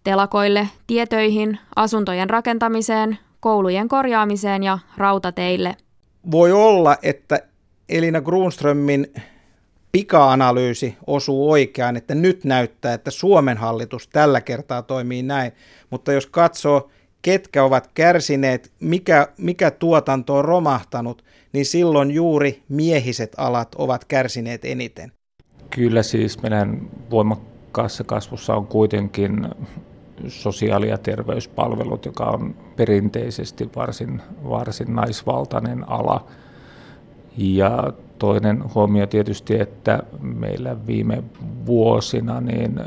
Telakoille, 0.05 0.69
tietöihin, 0.87 1.59
asuntojen 1.77 2.31
rakentamiseen, 2.31 3.19
koulujen 3.41 3.89
korjaamiseen 3.89 4.63
ja 4.63 4.79
rautateille. 4.97 5.77
Voi 6.31 6.53
olla, 6.53 6.97
että 7.03 7.39
Elina 7.89 8.21
Grunströmin 8.21 9.07
pika-analyysi 9.93 10.97
osuu 11.07 11.51
oikeaan, 11.51 11.97
että 11.97 12.15
nyt 12.15 12.45
näyttää, 12.45 12.95
että 12.95 13.11
Suomen 13.11 13.57
hallitus 13.57 14.09
tällä 14.09 14.41
kertaa 14.41 14.83
toimii 14.83 15.23
näin. 15.23 15.53
Mutta 15.91 16.13
jos 16.13 16.27
katsoo, 16.27 16.91
ketkä 17.23 17.65
ovat 17.65 17.91
kärsineet, 17.95 18.73
mikä, 18.81 19.29
mikä 19.39 19.71
tuotanto 19.71 20.37
on 20.37 20.45
romahtanut, 20.45 21.25
niin 21.53 21.67
silloin 21.67 22.11
juuri 22.11 22.63
miehiset 22.69 23.33
alat 23.37 23.75
ovat 23.75 24.05
kärsineet 24.05 24.65
eniten. 24.65 25.13
Kyllä 25.71 26.03
siis 26.03 26.43
meidän 26.43 26.91
voimakkaassa 27.11 28.05
kasvussa 28.05 28.55
on 28.55 28.67
kuitenkin 28.67 29.49
sosiaali- 30.29 30.89
ja 30.89 30.99
terveyspalvelut, 30.99 32.05
joka 32.05 32.25
on 32.25 32.55
perinteisesti 32.77 33.71
varsin, 33.77 34.23
varsin 34.49 34.95
naisvaltainen 34.95 35.89
ala. 35.89 36.27
Ja 37.37 37.93
Toinen 38.23 38.75
huomio 38.75 39.07
tietysti, 39.07 39.61
että 39.61 40.03
meillä 40.21 40.87
viime 40.87 41.23
vuosina 41.67 42.41
niin 42.41 42.81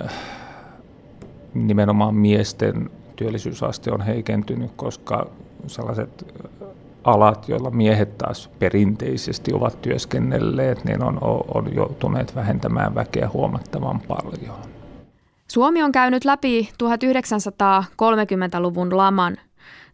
nimenomaan 1.54 2.16
miesten 2.16 2.90
työllisyysaste 3.16 3.92
on 3.92 4.02
heikentynyt, 4.02 4.72
koska 4.76 5.28
sellaiset 5.68 6.36
alat, 7.04 7.50
joilla 7.50 7.70
miehet 7.70 8.18
taas 8.18 8.50
perinteisesti 8.60 9.54
ovat 9.54 9.82
työskennelleet, 9.82 10.86
niin 10.86 11.04
on, 11.04 11.18
on 11.54 11.76
joutuneet 11.76 12.36
vähentämään 12.36 12.96
väkeä 12.96 13.30
huomattavan 13.34 14.02
paljon. 14.08 14.56
Suomi 15.48 15.84
on 15.84 15.92
käynyt 15.92 16.26
läpi 16.26 16.70
1930-luvun 16.84 18.98
laman. 18.98 19.38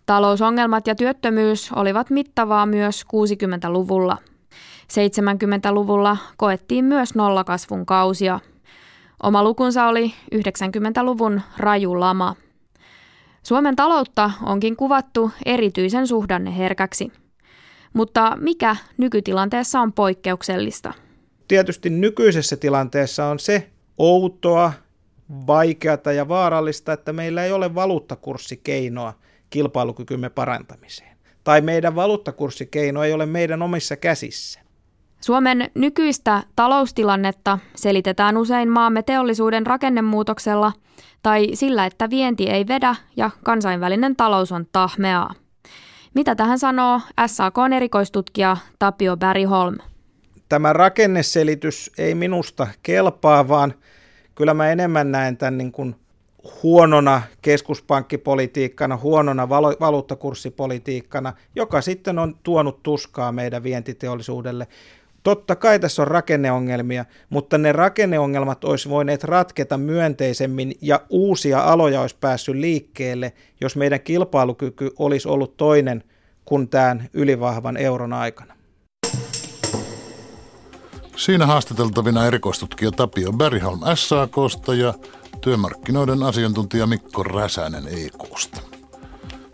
Talousongelmat 0.05 0.87
ja 0.87 0.95
työttömyys 0.95 1.71
olivat 1.75 2.09
mittavaa 2.09 2.65
myös 2.65 3.03
60-luvulla– 3.03 4.17
70-luvulla 4.91 6.17
koettiin 6.37 6.85
myös 6.85 7.15
nollakasvun 7.15 7.85
kausia. 7.85 8.39
Oma 9.23 9.43
lukunsa 9.43 9.85
oli 9.87 10.13
90-luvun 10.35 11.41
raju 11.57 11.99
lama. 11.99 12.35
Suomen 13.43 13.75
taloutta 13.75 14.31
onkin 14.43 14.75
kuvattu 14.75 15.31
erityisen 15.45 16.07
suhdanneherkäksi. 16.07 17.11
Mutta 17.93 18.37
mikä 18.39 18.75
nykytilanteessa 18.97 19.79
on 19.79 19.93
poikkeuksellista? 19.93 20.93
Tietysti 21.47 21.89
nykyisessä 21.89 22.57
tilanteessa 22.57 23.25
on 23.25 23.39
se 23.39 23.69
outoa, 23.97 24.73
vaikeata 25.47 26.11
ja 26.11 26.27
vaarallista, 26.27 26.93
että 26.93 27.13
meillä 27.13 27.45
ei 27.45 27.51
ole 27.51 27.75
valuuttakurssikeinoa 27.75 29.13
kilpailukykymme 29.49 30.29
parantamiseen. 30.29 31.17
Tai 31.43 31.61
meidän 31.61 31.95
valuuttakurssikeino 31.95 33.03
ei 33.03 33.13
ole 33.13 33.25
meidän 33.25 33.61
omissa 33.61 33.95
käsissä. 33.95 34.59
Suomen 35.23 35.71
nykyistä 35.75 36.43
taloustilannetta 36.55 37.59
selitetään 37.75 38.37
usein 38.37 38.69
maamme 38.69 39.03
teollisuuden 39.03 39.67
rakennemuutoksella 39.67 40.71
tai 41.23 41.47
sillä, 41.53 41.85
että 41.85 42.09
vienti 42.09 42.49
ei 42.49 42.67
vedä 42.67 42.95
ja 43.17 43.29
kansainvälinen 43.43 44.15
talous 44.15 44.51
on 44.51 44.65
tahmeaa. 44.71 45.33
Mitä 46.13 46.35
tähän 46.35 46.59
sanoo 46.59 47.01
SAKn 47.25 47.73
erikoistutkija 47.73 48.57
Tapio 48.79 49.17
Bergholm? 49.17 49.77
Tämä 50.49 50.73
rakenneselitys 50.73 51.91
ei 51.97 52.15
minusta 52.15 52.67
kelpaa, 52.83 53.47
vaan 53.47 53.73
kyllä 54.35 54.53
mä 54.53 54.71
enemmän 54.71 55.11
näen 55.11 55.37
tämän 55.37 55.57
niin 55.57 55.71
kuin 55.71 55.95
huonona 56.63 57.21
keskuspankkipolitiikkana, 57.41 58.97
huonona 58.97 59.49
valuuttakurssipolitiikkana, 59.79 61.33
joka 61.55 61.81
sitten 61.81 62.19
on 62.19 62.35
tuonut 62.43 62.83
tuskaa 62.83 63.31
meidän 63.31 63.63
vientiteollisuudelle. 63.63 64.67
Totta 65.23 65.55
kai 65.55 65.79
tässä 65.79 66.01
on 66.01 66.07
rakenneongelmia, 66.07 67.05
mutta 67.29 67.57
ne 67.57 67.71
rakenneongelmat 67.71 68.63
olisi 68.63 68.89
voineet 68.89 69.23
ratketa 69.23 69.77
myönteisemmin 69.77 70.75
ja 70.81 71.01
uusia 71.09 71.59
aloja 71.59 72.01
olisi 72.01 72.15
päässyt 72.19 72.55
liikkeelle, 72.55 73.33
jos 73.61 73.75
meidän 73.75 74.01
kilpailukyky 74.01 74.91
olisi 74.99 75.27
ollut 75.27 75.57
toinen 75.57 76.03
kuin 76.45 76.69
tämän 76.69 77.09
ylivahvan 77.13 77.77
euron 77.77 78.13
aikana. 78.13 78.53
Siinä 81.15 81.45
haastateltavina 81.45 82.25
erikoistutkija 82.25 82.91
Tapio 82.91 83.31
Bergholm 83.31 83.79
SAKsta 83.95 84.73
ja 84.73 84.93
työmarkkinoiden 85.41 86.23
asiantuntija 86.23 86.87
Mikko 86.87 87.23
Räsänen 87.23 87.83
EKsta. 87.87 88.61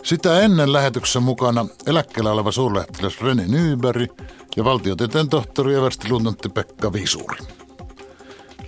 Sitä 0.04 0.40
ennen 0.42 0.74
lähetyksessä 0.74 1.20
mukana 1.20 1.66
eläkkeellä 1.88 2.32
oleva 2.32 2.52
suurlähettiläs 2.52 3.22
Rene 3.22 3.48
Nyberg 3.48 4.12
ja 4.58 4.64
valtiotieteen 4.64 5.30
tohtori 5.30 5.76
Eversti 5.76 6.10
Luntantti 6.10 6.50
Pekka 6.50 6.94
Visuri. 6.94 7.38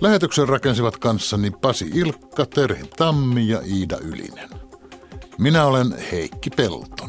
Lähetyksen 0.00 0.48
rakensivat 0.48 0.96
kanssani 0.96 1.50
Pasi 1.50 1.90
Ilkka, 1.94 2.46
Terhi 2.46 2.84
Tammi 2.96 3.48
ja 3.48 3.60
Iida 3.64 3.98
Ylinen. 3.98 4.50
Minä 5.38 5.64
olen 5.66 5.98
Heikki 6.12 6.50
Pelto. 6.50 7.08